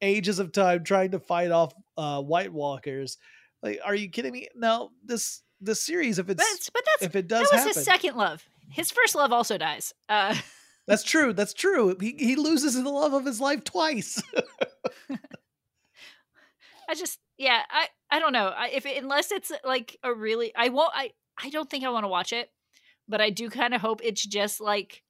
[0.00, 3.18] ages of time trying to fight off uh, White Walkers.
[3.62, 4.48] Like, are you kidding me?
[4.56, 7.74] Now this this series, if it's but, but that's if it does, that was happen,
[7.74, 8.44] his second love.
[8.68, 9.94] His first love also dies.
[10.08, 10.34] Uh,
[10.86, 11.32] that's true.
[11.32, 11.96] That's true.
[12.00, 14.20] He he loses the love of his life twice.
[16.88, 18.52] I just yeah, I I don't know.
[18.70, 22.04] If it, unless it's like a really I won't I I don't think I want
[22.04, 22.50] to watch it,
[23.08, 25.02] but I do kind of hope it's just like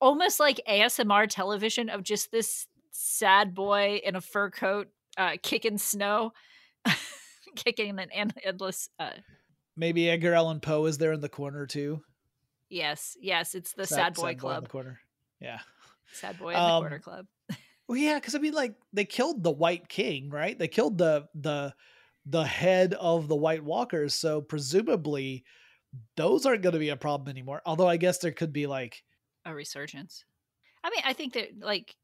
[0.00, 4.86] almost like ASMR television of just this sad boy in a fur coat
[5.16, 6.32] uh kicking snow
[7.56, 9.10] kicking an endless uh
[9.76, 12.02] maybe Edgar Allan Poe is there in the corner too.
[12.70, 14.64] Yes, yes, it's the sad, sad boy sad club.
[14.64, 15.00] Boy corner.
[15.40, 15.58] Yeah.
[16.12, 17.26] Sad boy in um, the corner club.
[17.88, 20.56] well, yeah, because I mean, like they killed the White King, right?
[20.56, 21.74] They killed the the
[22.28, 25.44] the head of the White Walkers, so presumably
[26.16, 27.62] those aren't going to be a problem anymore.
[27.64, 29.02] Although I guess there could be like
[29.44, 30.24] a resurgence.
[30.84, 31.96] I mean, I think that like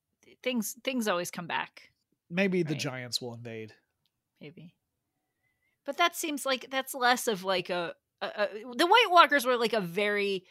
[0.42, 1.90] things things always come back.
[2.30, 2.68] Maybe right?
[2.68, 3.74] the giants will invade.
[4.40, 4.74] Maybe.
[5.84, 8.46] But that seems like that's less of like a uh,
[8.76, 10.44] the White Walkers were like a very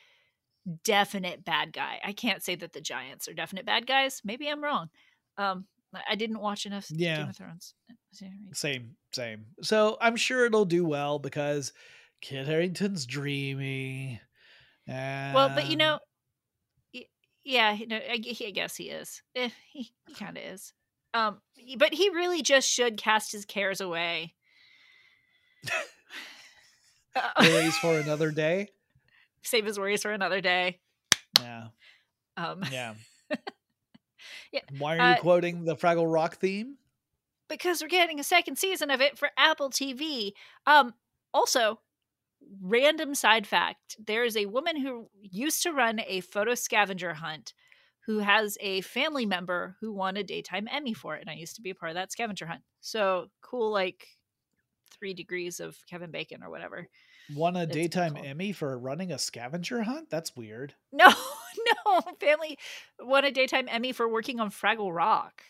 [0.83, 1.99] definite bad guy.
[2.03, 4.21] I can't say that the Giants are definite bad guys.
[4.23, 4.89] Maybe I'm wrong.
[5.37, 5.65] Um,
[6.07, 7.17] I didn't watch enough yeah.
[7.17, 7.73] Game of Thrones.
[8.53, 9.45] Same, same.
[9.61, 11.73] So I'm sure it'll do well because
[12.21, 14.21] Kit Harington's dreamy.
[14.87, 15.33] And...
[15.33, 15.99] Well, but you know,
[17.43, 19.21] yeah, you know, I, I guess he is.
[19.35, 20.73] Eh, he he kind of is.
[21.13, 21.41] Um,
[21.77, 24.33] but he really just should cast his cares away
[27.39, 28.69] worries for another day.
[29.43, 30.79] Save his worries for another day.
[31.39, 31.67] Yeah.
[32.37, 32.93] Um, yeah.
[34.53, 34.61] yeah.
[34.77, 36.77] Why are you uh, quoting the Fraggle Rock theme?
[37.49, 40.31] Because we're getting a second season of it for Apple TV.
[40.65, 40.93] Um,
[41.33, 41.79] also,
[42.61, 47.53] random side fact there is a woman who used to run a photo scavenger hunt
[48.05, 51.21] who has a family member who won a daytime Emmy for it.
[51.21, 52.61] And I used to be a part of that scavenger hunt.
[52.81, 54.05] So cool, like
[54.91, 56.87] three degrees of Kevin Bacon or whatever.
[57.33, 60.09] Won a daytime Emmy for running a scavenger hunt?
[60.09, 60.73] That's weird.
[60.91, 61.11] No,
[61.85, 62.01] no.
[62.19, 62.57] Family
[62.99, 65.43] won a daytime Emmy for working on Fraggle Rock.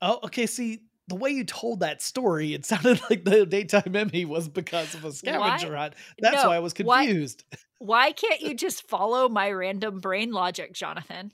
[0.00, 0.46] Oh, okay.
[0.46, 4.94] See, the way you told that story, it sounded like the daytime Emmy was because
[4.94, 5.78] of a scavenger why?
[5.78, 5.94] hunt.
[6.18, 7.44] That's no, why I was confused.
[7.50, 11.32] Why, why can't you just follow my random brain logic, Jonathan?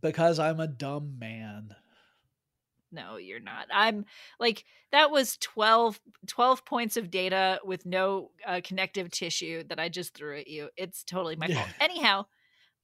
[0.00, 1.74] because I'm a dumb man
[2.92, 3.66] no you're not.
[3.72, 4.04] I'm
[4.40, 9.88] like that was 12 12 points of data with no uh, connective tissue that i
[9.88, 10.68] just threw at you.
[10.76, 11.56] It's totally my yeah.
[11.56, 12.24] fault anyhow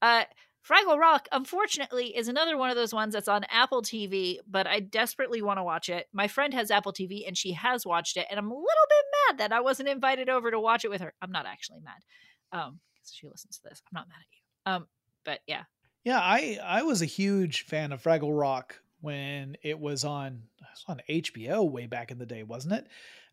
[0.02, 0.24] uh
[0.68, 4.80] fraggle rock unfortunately is another one of those ones that's on apple tv but i
[4.80, 6.06] desperately want to watch it.
[6.12, 9.04] My friend has apple tv and she has watched it and i'm a little bit
[9.28, 11.12] mad that i wasn't invited over to watch it with her.
[11.22, 13.82] I'm not actually mad um because she listens to this.
[13.86, 14.72] I'm not mad at you.
[14.72, 14.86] Um
[15.24, 15.64] but yeah.
[16.04, 20.66] Yeah i i was a huge fan of fraggle rock when it was on it
[20.72, 22.86] was on HBO way back in the day, wasn't it?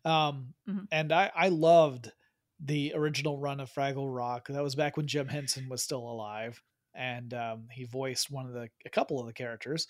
[0.04, 0.84] Um, mm-hmm.
[0.92, 2.12] And I I loved
[2.60, 4.48] the original run of Fraggle Rock.
[4.48, 6.62] That was back when Jim Henson was still alive,
[6.94, 9.88] and um, he voiced one of the a couple of the characters.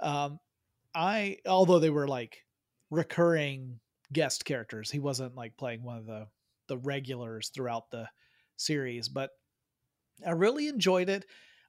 [0.00, 0.40] Um,
[0.94, 2.44] I although they were like
[2.90, 3.78] recurring
[4.12, 6.26] guest characters, he wasn't like playing one of the
[6.66, 8.08] the regulars throughout the
[8.56, 9.30] series, but
[10.26, 11.24] I really enjoyed it.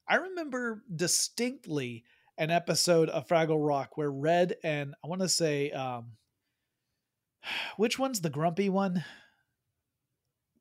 [0.07, 2.03] I remember distinctly
[2.37, 6.13] an episode of Fraggle Rock where Red and I want to say um
[7.77, 9.03] which one's the grumpy one?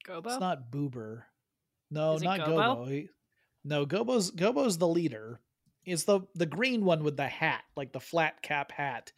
[0.06, 0.26] Gobo?
[0.26, 1.22] It's not Boober.
[1.90, 2.46] No, not Gobo.
[2.46, 2.90] Gobo.
[2.90, 3.08] He,
[3.64, 5.40] no, Gobo's Gobo's the leader.
[5.84, 9.12] It's the the green one with the hat, like the flat cap hat,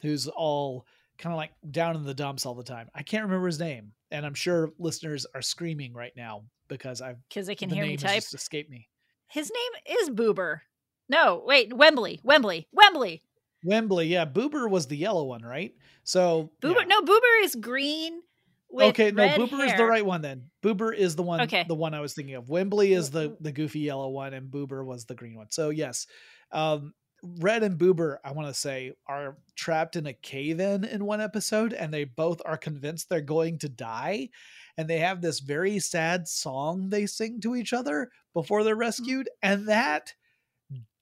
[0.00, 0.86] who's all
[1.18, 2.88] kind of like down in the dumps all the time.
[2.94, 7.16] I can't remember his name, and I'm sure listeners are screaming right now because I've
[7.28, 8.22] because they can the hear me type.
[8.22, 8.88] Escape me.
[9.28, 10.60] His name is Boober.
[11.08, 13.22] No, wait, Wembley, Wembley, Wembley.
[13.64, 15.72] Wembley, yeah, Boober was the yellow one, right?
[16.04, 16.80] So Boober.
[16.80, 16.84] yeah.
[16.86, 18.20] No, Boober is green.
[18.68, 20.50] With okay, no, Boober is the right one then.
[20.62, 21.64] Boober is the one, Okay.
[21.68, 22.48] the one I was thinking of.
[22.48, 25.46] Wembley is the the goofy yellow one, and Boober was the green one.
[25.50, 26.06] So yes,
[26.52, 26.92] um,
[27.22, 31.20] Red and Boober, I want to say, are trapped in a cave in in one
[31.20, 34.30] episode, and they both are convinced they're going to die,
[34.76, 39.28] and they have this very sad song they sing to each other before they're rescued,
[39.42, 40.12] and that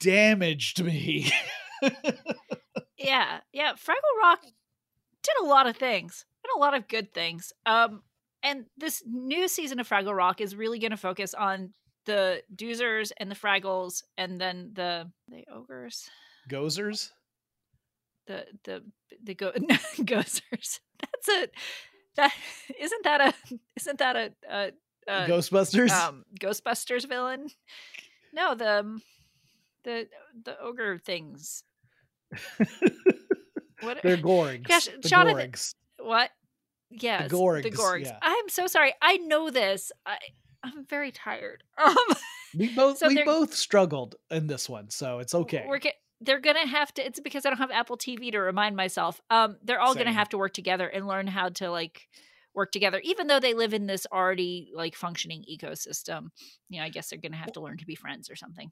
[0.00, 1.30] damaged me.
[2.96, 3.72] Yeah, yeah.
[3.74, 7.52] Fraggle Rock did a lot of things, did a lot of good things.
[7.66, 8.02] Um,
[8.42, 11.72] and this new season of Fraggle Rock is really going to focus on
[12.06, 16.08] the Doozers and the Fraggles, and then the the ogres,
[16.48, 17.10] Gozers,
[18.26, 18.82] the the
[19.22, 19.50] the go
[19.98, 20.80] gozers.
[21.00, 21.48] That's a
[22.16, 22.32] that
[22.80, 23.34] isn't that a
[23.76, 24.72] isn't that a, a,
[25.08, 25.90] a Ghostbusters.
[25.90, 27.48] um Ghostbusters villain?
[28.32, 29.02] No, the um,
[29.84, 30.08] the
[30.44, 31.64] the ogre things.
[33.80, 34.66] What They're Gorgs.
[34.66, 35.74] Gosh, the Jonathan- Gorgs.
[36.00, 36.30] What?
[36.90, 38.04] Yes, the Gorgs, Gorgs.
[38.04, 38.18] yeah.
[38.22, 38.94] I'm so sorry.
[39.02, 39.90] I know this.
[40.06, 40.18] I
[40.62, 41.62] I'm very tired.
[41.82, 41.94] Um,
[42.56, 45.64] We both So we both struggled in this one, so it's okay.
[45.66, 47.04] We're get, they're gonna have to.
[47.04, 49.20] It's because I don't have Apple TV to remind myself.
[49.28, 52.06] Um, they're all gonna have to work together and learn how to like
[52.54, 56.28] work together, even though they live in this already like functioning ecosystem.
[56.68, 58.70] You know, I guess they're gonna have to learn to be friends or something.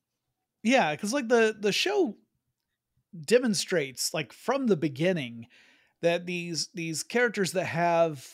[0.63, 2.17] Yeah, because like the the show
[3.25, 5.47] demonstrates like from the beginning
[6.01, 8.27] that these these characters that have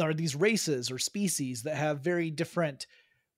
[0.00, 2.86] or these races or species that have very different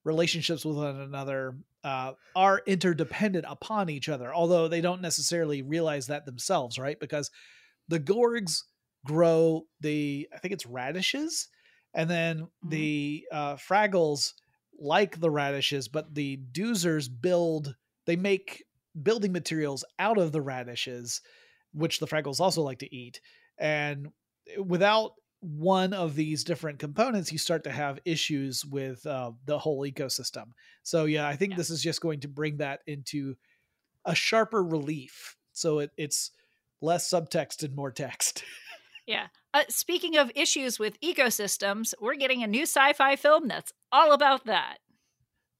[0.03, 6.07] relationships with one another uh, are interdependent upon each other although they don't necessarily realize
[6.07, 6.99] that themselves right?
[6.99, 7.29] Because
[7.87, 8.63] the gorgs
[9.05, 11.47] grow the i think it's radishes
[11.93, 14.33] and then the uh, fraggles
[14.79, 17.75] like the radishes but the doozers build
[18.05, 18.63] they make
[19.01, 21.21] building materials out of the radishes
[21.73, 23.19] which the fraggles also like to eat
[23.57, 24.07] and
[24.63, 29.81] without one of these different components you start to have issues with uh, the whole
[29.85, 30.45] ecosystem
[30.83, 31.57] so yeah i think Yeah.
[31.57, 33.35] this is just going to bring that into
[34.05, 36.31] a sharper relief so it, it's
[36.81, 38.43] less subtext and more text
[39.07, 39.27] Yeah.
[39.53, 44.45] Uh, speaking of issues with ecosystems, we're getting a new sci-fi film that's all about
[44.47, 44.77] that.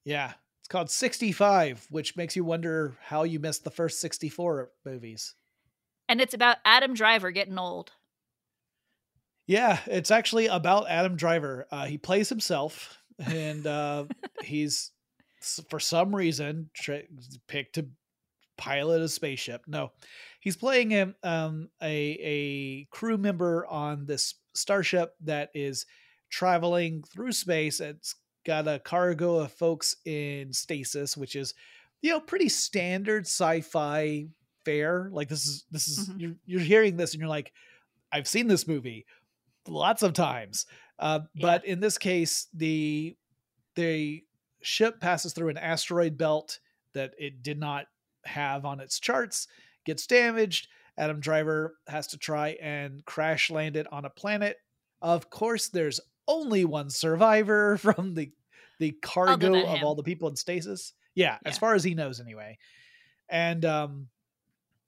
[0.03, 0.33] yeah
[0.65, 5.35] it's called 65 which makes you wonder how you missed the first 64 movies
[6.09, 7.91] And it's about Adam Driver getting old.
[9.47, 11.67] Yeah, it's actually about Adam Driver.
[11.71, 14.05] Uh, he plays himself, and uh,
[14.43, 14.91] he's
[15.69, 17.03] for some reason tra-
[17.47, 17.87] picked to
[18.57, 19.61] pilot a spaceship.
[19.67, 19.91] No,
[20.39, 25.85] he's playing a um, a a crew member on this starship that is
[26.31, 27.79] traveling through space.
[27.79, 28.15] It's
[28.45, 31.53] got a cargo of folks in stasis, which is
[32.01, 34.27] you know pretty standard sci-fi
[34.63, 35.09] fare.
[35.11, 36.19] Like this is this is Mhm.
[36.21, 37.51] you're you're hearing this and you're like,
[38.11, 39.05] I've seen this movie
[39.67, 40.65] lots of times.
[40.99, 43.15] Uh, but in this case, the
[43.75, 44.23] the
[44.61, 46.59] ship passes through an asteroid belt
[46.93, 47.87] that it did not
[48.23, 49.47] have on its charts,
[49.85, 50.67] gets damaged.
[50.97, 54.57] Adam Driver has to try and crash land it on a planet.
[55.01, 58.31] Of course, there's only one survivor from the
[58.79, 60.93] the cargo of all the people in stasis.
[61.13, 62.57] Yeah, as far as he knows, anyway.
[63.29, 64.07] And um,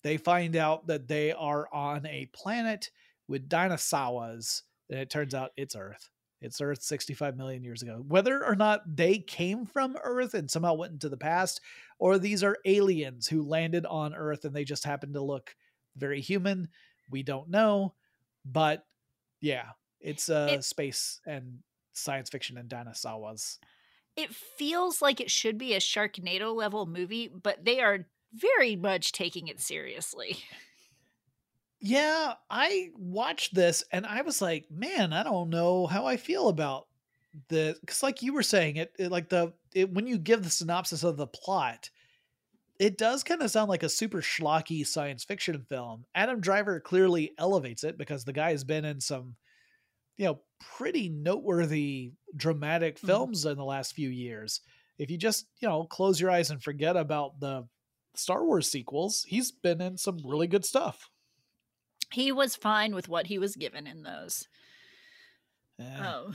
[0.03, 2.91] they find out that they are on a planet
[3.29, 6.09] with dinosaurs, and it turns out it's Earth.
[6.41, 8.03] It's Earth 65 million years ago.
[8.07, 11.61] Whether or not they came from Earth and somehow went into the past,
[11.97, 15.55] or these are aliens who landed on Earth and they just happen to look
[15.95, 16.69] very human,
[17.09, 17.95] we don't know.
[18.45, 18.85] But
[19.41, 19.69] yeah,
[19.99, 21.59] it's uh, It- space and
[21.93, 23.59] science fiction and dinosaurs.
[24.15, 29.11] It feels like it should be a Sharknado level movie, but they are very much
[29.11, 30.37] taking it seriously.
[31.79, 36.47] Yeah, I watched this and I was like, man, I don't know how I feel
[36.47, 36.87] about
[37.49, 40.49] the because like you were saying it, it like the it, when you give the
[40.49, 41.91] synopsis of the plot
[42.79, 47.33] it does kind of sound like a super schlocky science fiction film adam driver clearly
[47.37, 49.35] elevates it because the guy has been in some
[50.17, 53.05] you know pretty noteworthy dramatic Mhm.
[53.07, 54.61] films in the last few years
[54.97, 57.67] if you just you know close your eyes and forget about the
[58.15, 61.09] star wars sequels he's been in some really good stuff
[62.11, 64.47] He was fine with what he was given in those.
[65.77, 66.13] Yeah.
[66.15, 66.33] Oh.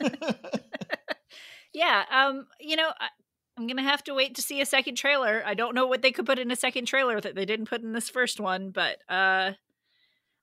[1.72, 3.08] yeah, um, you know, I,
[3.56, 5.42] I'm gonna have to wait to see a second trailer.
[5.44, 7.82] I don't know what they could put in a second trailer that they didn't put
[7.82, 9.52] in this first one, but uh,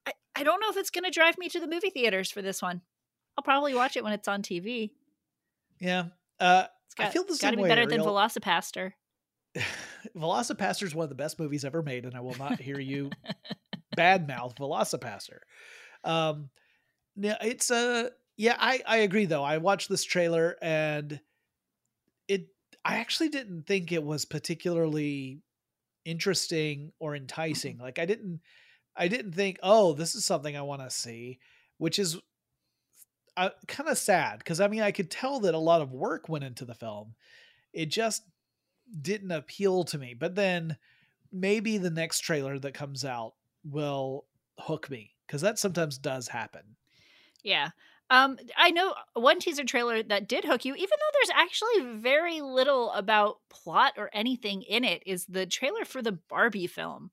[0.06, 2.41] I, I don't know if it's going to drive me to the movie theaters for
[2.41, 2.82] this one.
[3.38, 4.91] I'll probably watch it when it's on TV.
[5.80, 6.06] Yeah.
[6.39, 7.70] Uh, It's got, I feel the got same to be way.
[7.70, 8.91] better than VelociPastor.
[10.16, 13.10] VelociPastor is one of the best movies ever made, and I will not hear you
[13.97, 15.39] badmouth VelociPastor.
[16.03, 16.49] Um,
[17.16, 18.56] yeah, it's a yeah.
[18.60, 19.43] I I agree though.
[19.43, 21.20] I watched this trailer and
[22.28, 22.47] it.
[22.84, 25.39] I actually didn't think it was particularly
[26.03, 27.78] interesting or enticing.
[27.78, 28.41] Like I didn't.
[28.96, 31.39] I didn't think, oh, this is something I want to see,
[31.78, 32.18] which is
[33.38, 36.30] uh, kind of sad because I mean I could tell that a lot of work
[36.30, 37.16] went into the film.
[37.74, 38.24] It just
[39.02, 40.14] didn't appeal to me.
[40.14, 40.78] But then
[41.32, 43.34] maybe the next trailer that comes out
[43.64, 44.26] will
[44.60, 46.76] hook me because that sometimes does happen.
[47.43, 47.70] Yeah.
[48.12, 52.41] Um, I know one teaser trailer that did hook you, even though there's actually very
[52.41, 57.10] little about plot or anything in it, is the trailer for the Barbie film.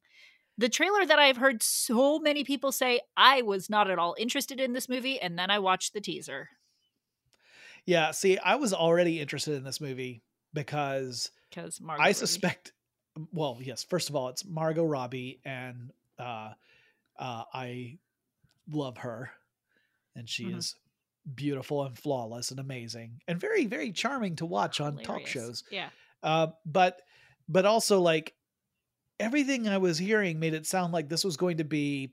[0.59, 4.61] The trailer that I've heard so many people say I was not at all interested
[4.61, 6.51] in this movie, and then I watched the teaser.
[7.87, 10.23] Yeah, see, I was already interested in this movie
[10.53, 12.15] because Because I Robbie.
[12.15, 12.73] suspect
[13.31, 16.55] well, yes, first of all, it's Margot Robbie and uh
[17.19, 17.99] uh I
[18.71, 19.31] love her
[20.17, 20.59] and she Mhm.
[20.59, 20.77] is
[21.35, 25.65] beautiful and flawless and amazing and very very charming to watch on talk shows.
[25.71, 25.91] Yeah.
[26.23, 27.03] Uh, but
[27.49, 28.35] but also like
[29.23, 32.13] everything I was hearing made it sound like this was going to be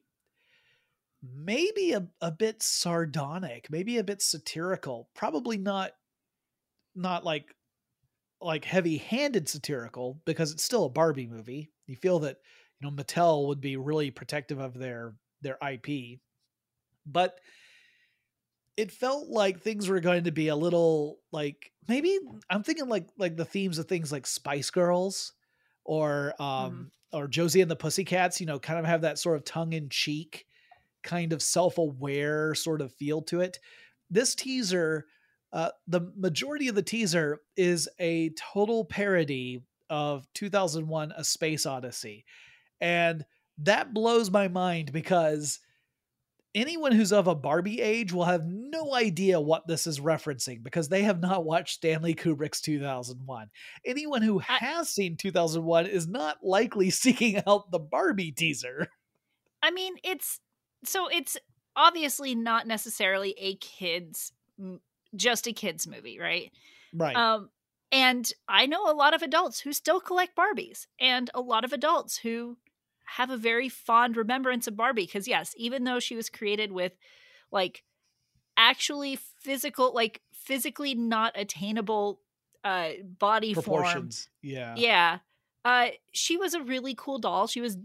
[1.24, 5.92] maybe a, a bit sardonic, maybe a bit satirical, probably not
[6.96, 7.46] not like
[8.42, 11.72] like heavy-handed satirical because it's still a Barbie movie.
[11.88, 12.38] You feel that
[12.80, 16.20] you know Mattel would be really protective of their their IP.
[17.08, 17.40] But
[18.78, 22.20] it felt like things were going to be a little like maybe
[22.52, 25.34] I'm thinking like like the themes of things like Spice Girls
[25.86, 29.46] or um or Josie and the Pussycats, you know, kind of have that sort of
[29.46, 30.46] tongue in cheek
[31.02, 33.60] kind of self-aware sort of feel to it.
[34.10, 35.06] This teaser
[35.52, 42.26] uh, the majority of the teaser is a total parody of 2001 A Space Odyssey.
[42.80, 43.26] And
[43.58, 45.60] that blows my mind because
[46.56, 50.90] anyone who's of a Barbie age will have no idea what this is referencing because
[50.90, 53.50] they have not watched Stanley Kubrick's 2001.
[53.86, 58.88] Anyone who has seen 2001 is not likely seeking out the Barbie teaser.
[59.62, 60.40] I mean, it's
[60.86, 61.38] so it's
[61.76, 64.32] obviously not necessarily a kids
[65.16, 66.52] just a kids movie, right?
[66.94, 67.16] Right.
[67.16, 67.50] Um
[67.92, 71.74] and I know a lot of adults who still collect Barbies and a lot of
[71.74, 72.58] adults who
[73.16, 76.94] have a very fond remembrance of Barbie because yes, even though she was created with
[77.52, 77.84] like
[78.58, 82.20] actually physical like physically not attainable
[82.64, 84.30] uh body form Proportions.
[84.42, 84.76] Yeah.
[84.78, 85.20] yeah.
[85.66, 87.46] Uh, she was a really cool doll.
[87.46, 87.78] She was,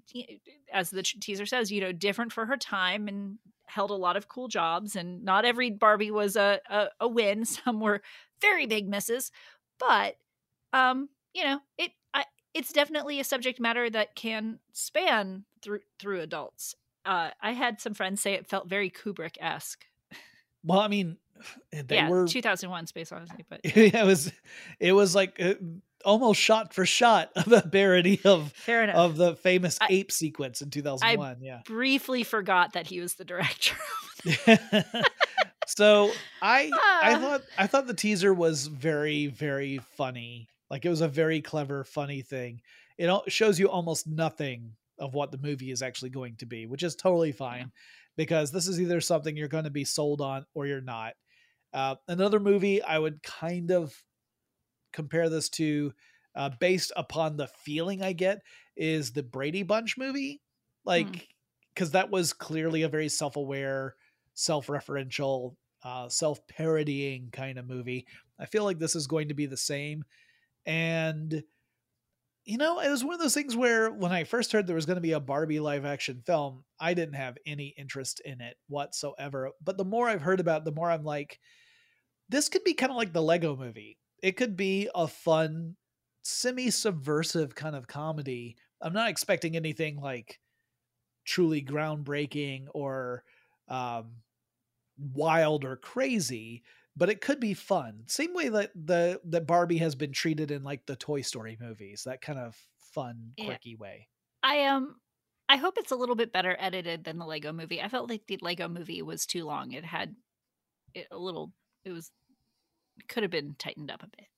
[0.72, 4.28] as the teaser says, you know, different for her time and held a lot of
[4.28, 4.94] cool jobs.
[4.94, 7.44] And not every Barbie was a a, a win.
[7.44, 8.02] Some were
[8.40, 9.30] very big misses,
[9.78, 10.16] but
[10.72, 11.92] um, you know, it
[12.54, 16.74] it's definitely a subject matter that can span through through adults.
[17.04, 19.84] Uh, I had some friends say it felt very Kubrick esque.
[20.64, 21.18] Well, I mean,
[21.72, 24.32] they Yeah, were 2001 Space Odyssey, but it was
[24.80, 25.54] it was like uh,
[26.04, 30.70] almost shot for shot of a parody of of the famous I- ape sequence in
[30.70, 33.74] 2001 yeah Briefly forgot that he was the director.
[35.66, 36.10] so
[36.42, 36.70] i
[37.02, 37.18] i Ah.
[37.18, 41.84] thought i thought the teaser was very very funny like it was a very clever
[41.84, 42.60] funny thing.
[42.98, 46.82] It shows you almost nothing of what the movie is actually going to be which
[46.82, 47.70] is totally fine
[48.16, 51.14] because this is either something you're going to be sold on or you're not.
[51.72, 53.94] Uh, another movie i would kind of
[54.92, 55.92] compare this to
[56.34, 58.40] uh, based upon the feeling i get
[58.76, 60.40] is the brady bunch movie
[60.84, 61.28] like
[61.74, 63.94] because that was clearly a very self-aware
[64.34, 65.54] self-referential
[65.84, 68.06] uh, self-parodying kind of movie.
[68.38, 70.04] I feel like this is going to be the same
[70.66, 71.42] and
[72.44, 74.86] you know it was one of those things where when i first heard there was
[74.86, 78.56] going to be a barbie live action film i didn't have any interest in it
[78.68, 79.50] whatsoever.
[79.62, 81.38] But the more i've heard about it the more i'm like
[82.28, 83.98] this could be kind of like the lego movie.
[84.22, 85.76] It could be a fun
[86.22, 88.56] semi-subversive kind of comedy.
[88.80, 90.40] I'm not expecting anything like
[91.24, 93.24] truly groundbreaking or
[93.68, 94.12] um,
[94.98, 96.62] wild or crazy,
[96.96, 98.04] but it could be fun.
[98.08, 102.04] Same way that the that Barbie has been treated in like the Toy Story movies,
[102.04, 103.58] that kind of fun, Yeah.
[103.58, 104.08] quirky way.
[104.42, 105.00] I um
[105.48, 107.82] I hope it's a little bit better edited than the Lego movie.
[107.82, 109.72] I felt like the Lego movie was too long.
[109.72, 110.16] It had
[110.94, 111.52] it a little
[111.84, 112.12] it was
[113.08, 114.28] could have been tightened up a bit.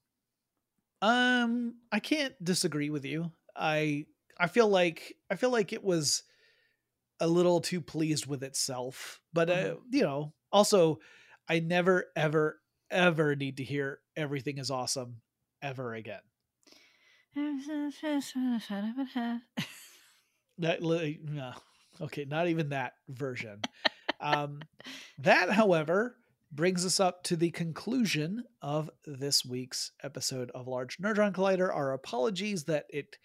[1.02, 3.32] Um, I can't disagree with you.
[3.54, 4.07] I
[4.38, 6.22] I feel like I feel like it was
[7.20, 9.20] a little too pleased with itself.
[9.32, 9.86] But uh, Mhm.
[9.90, 10.98] you know, also,
[11.49, 15.20] I never, ever, ever need to hear everything is awesome
[15.62, 16.20] ever again.
[20.59, 21.53] That no.
[22.01, 23.61] okay, not even that version.
[24.20, 24.61] um,
[25.18, 26.16] that, however,
[26.51, 31.74] brings us up to the conclusion of this week's episode of Large Nerdron Collider.
[31.74, 33.18] Our apologies that it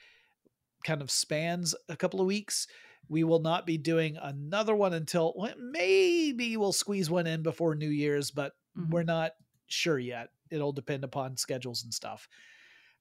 [0.83, 2.67] kind of spans a couple of weeks.
[3.09, 7.89] We will not be doing another one until maybe we'll squeeze one in before New
[7.89, 8.89] Year's, but Mhm.
[8.89, 9.33] we're not
[9.67, 10.29] sure yet.
[10.49, 12.27] It'll depend upon schedules and stuff.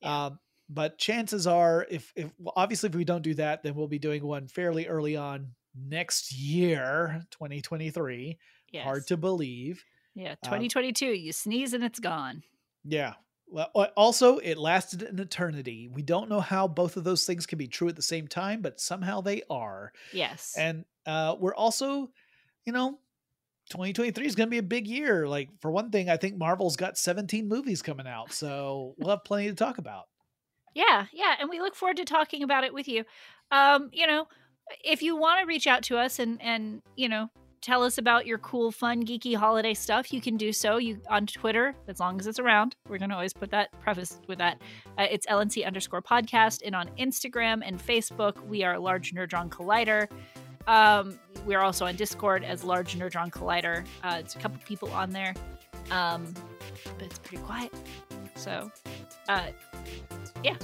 [0.01, 0.26] Yeah.
[0.26, 3.98] Um, but chances are, if if obviously if we don't do that, then we'll be
[3.98, 8.38] doing one fairly early on next year, 2023.
[8.72, 8.84] Yes.
[8.84, 9.84] Hard to believe.
[10.14, 11.07] Yeah, um, 2022.
[11.07, 12.42] you sneeze and it's gone.
[12.84, 13.14] Yeah.
[13.51, 15.88] Well, also, it lasted an eternity.
[15.92, 18.62] We don't know how both of those things can be true at the same time,
[18.62, 19.92] but somehow they are.
[20.12, 20.55] Yes.
[20.57, 22.11] And uh, we're also,
[22.64, 22.98] you know,
[23.70, 25.26] 2023 is going to be a big year.
[25.26, 28.32] Like, for one thing, I think Marvel's got 17 movies coming out.
[28.32, 30.05] So we'll have plenty to talk about.
[30.74, 33.05] Yeah, yeah, and we look forward to talking about it with you.
[33.51, 34.28] Um, you know,
[34.84, 37.28] if you want to reach out to us and and you know
[37.61, 40.79] tell us about your cool, fun, geeky holiday stuff, you can do so.
[40.79, 42.77] You on Twitter, as long as it's around.
[42.89, 44.61] We're gonna always put that preface with that.
[44.99, 50.09] Uh, it's LNC underscore podcast, and on Instagram and Facebook, we are Large Nerdron Collider.
[50.67, 53.85] Um, we're also on Discord as Large Nerdron Collider.
[54.03, 55.35] Uh, it's a couple people on there,
[55.91, 56.33] um,
[56.85, 57.73] but it's pretty quiet.
[58.37, 58.71] So,
[59.29, 59.49] uh,
[60.43, 60.57] Yeah.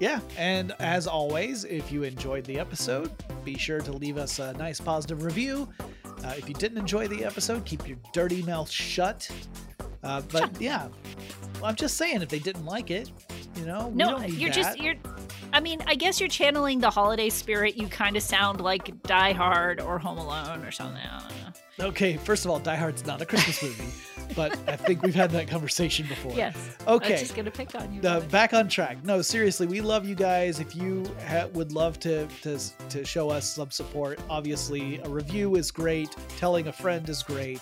[0.00, 3.10] Yeah, and as always, if you enjoyed the episode,
[3.44, 5.68] be sure to leave us a nice positive review.
[6.24, 9.28] Uh, if you didn't enjoy the episode, keep your dirty mouth shut.
[10.02, 10.60] Uh, but Shut.
[10.60, 10.88] yeah,
[11.54, 13.10] well, I'm just saying, if they didn't like it,
[13.56, 14.94] you know, No, you're just you're.
[15.52, 17.76] I mean, I guess you're channeling the holiday spirit.
[17.76, 21.00] You kind of sound like Die Hard or Home Alone or something.
[21.78, 21.84] I.
[21.84, 23.84] Okay, first of all, Die Hard's not a Christmas movie,
[24.36, 26.32] but I think we've had that conversation before.
[26.34, 26.56] Yes.
[26.86, 27.12] I Okay.
[27.12, 28.00] was just gonna pick on you.
[28.02, 28.30] it.
[28.30, 29.04] back on track.
[29.04, 30.60] No, seriously, we love you guys.
[30.60, 32.58] If you ha- would love to, to
[32.90, 36.14] to show us some support, obviously a review is great.
[36.36, 37.60] Telling a friend is great.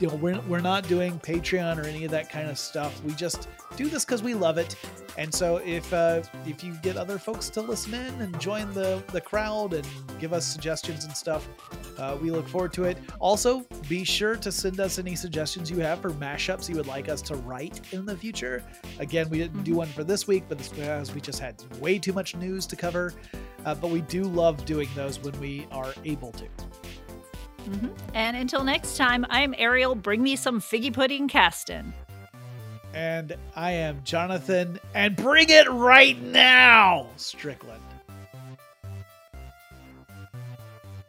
[0.00, 3.02] You know, we're we're not doing Patreon or any of that kind of stuff.
[3.04, 4.76] We just do this because we love it.
[5.16, 9.02] And so if uh, if you get other folks to listen in and join the
[9.12, 9.86] the crowd and
[10.18, 11.48] give us suggestions and stuff,
[11.98, 12.98] uh, we look forward to it.
[13.18, 17.08] Also, be sure to send us any suggestions you have for mashups you would like
[17.08, 18.62] us to write in the future.
[18.98, 21.98] Again, we didn't do one for this week, but it's because we just had way
[21.98, 23.12] too much news to cover.
[23.64, 26.46] Uh, but we do love doing those when we are able to.
[27.62, 27.90] Mhm.
[28.14, 29.94] And until next time, I'm Ariel.
[29.94, 31.92] Bring me some figgy pudding, Casten.
[32.94, 37.82] And I am Jonathan, and bring it right now, Strickland.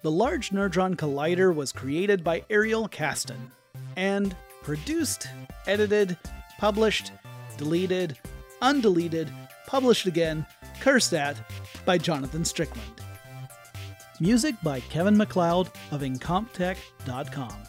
[0.01, 3.51] The Large Nerdron Collider was created by Ariel Casten
[3.95, 5.27] and produced,
[5.67, 6.17] edited,
[6.57, 7.11] published,
[7.57, 8.17] deleted,
[8.61, 9.29] undeleted,
[9.67, 10.45] published again,
[10.79, 11.37] cursed at
[11.85, 12.98] by Jonathan Strickland.
[14.19, 17.68] Music by Kevin MacLeod of Incompetech.com.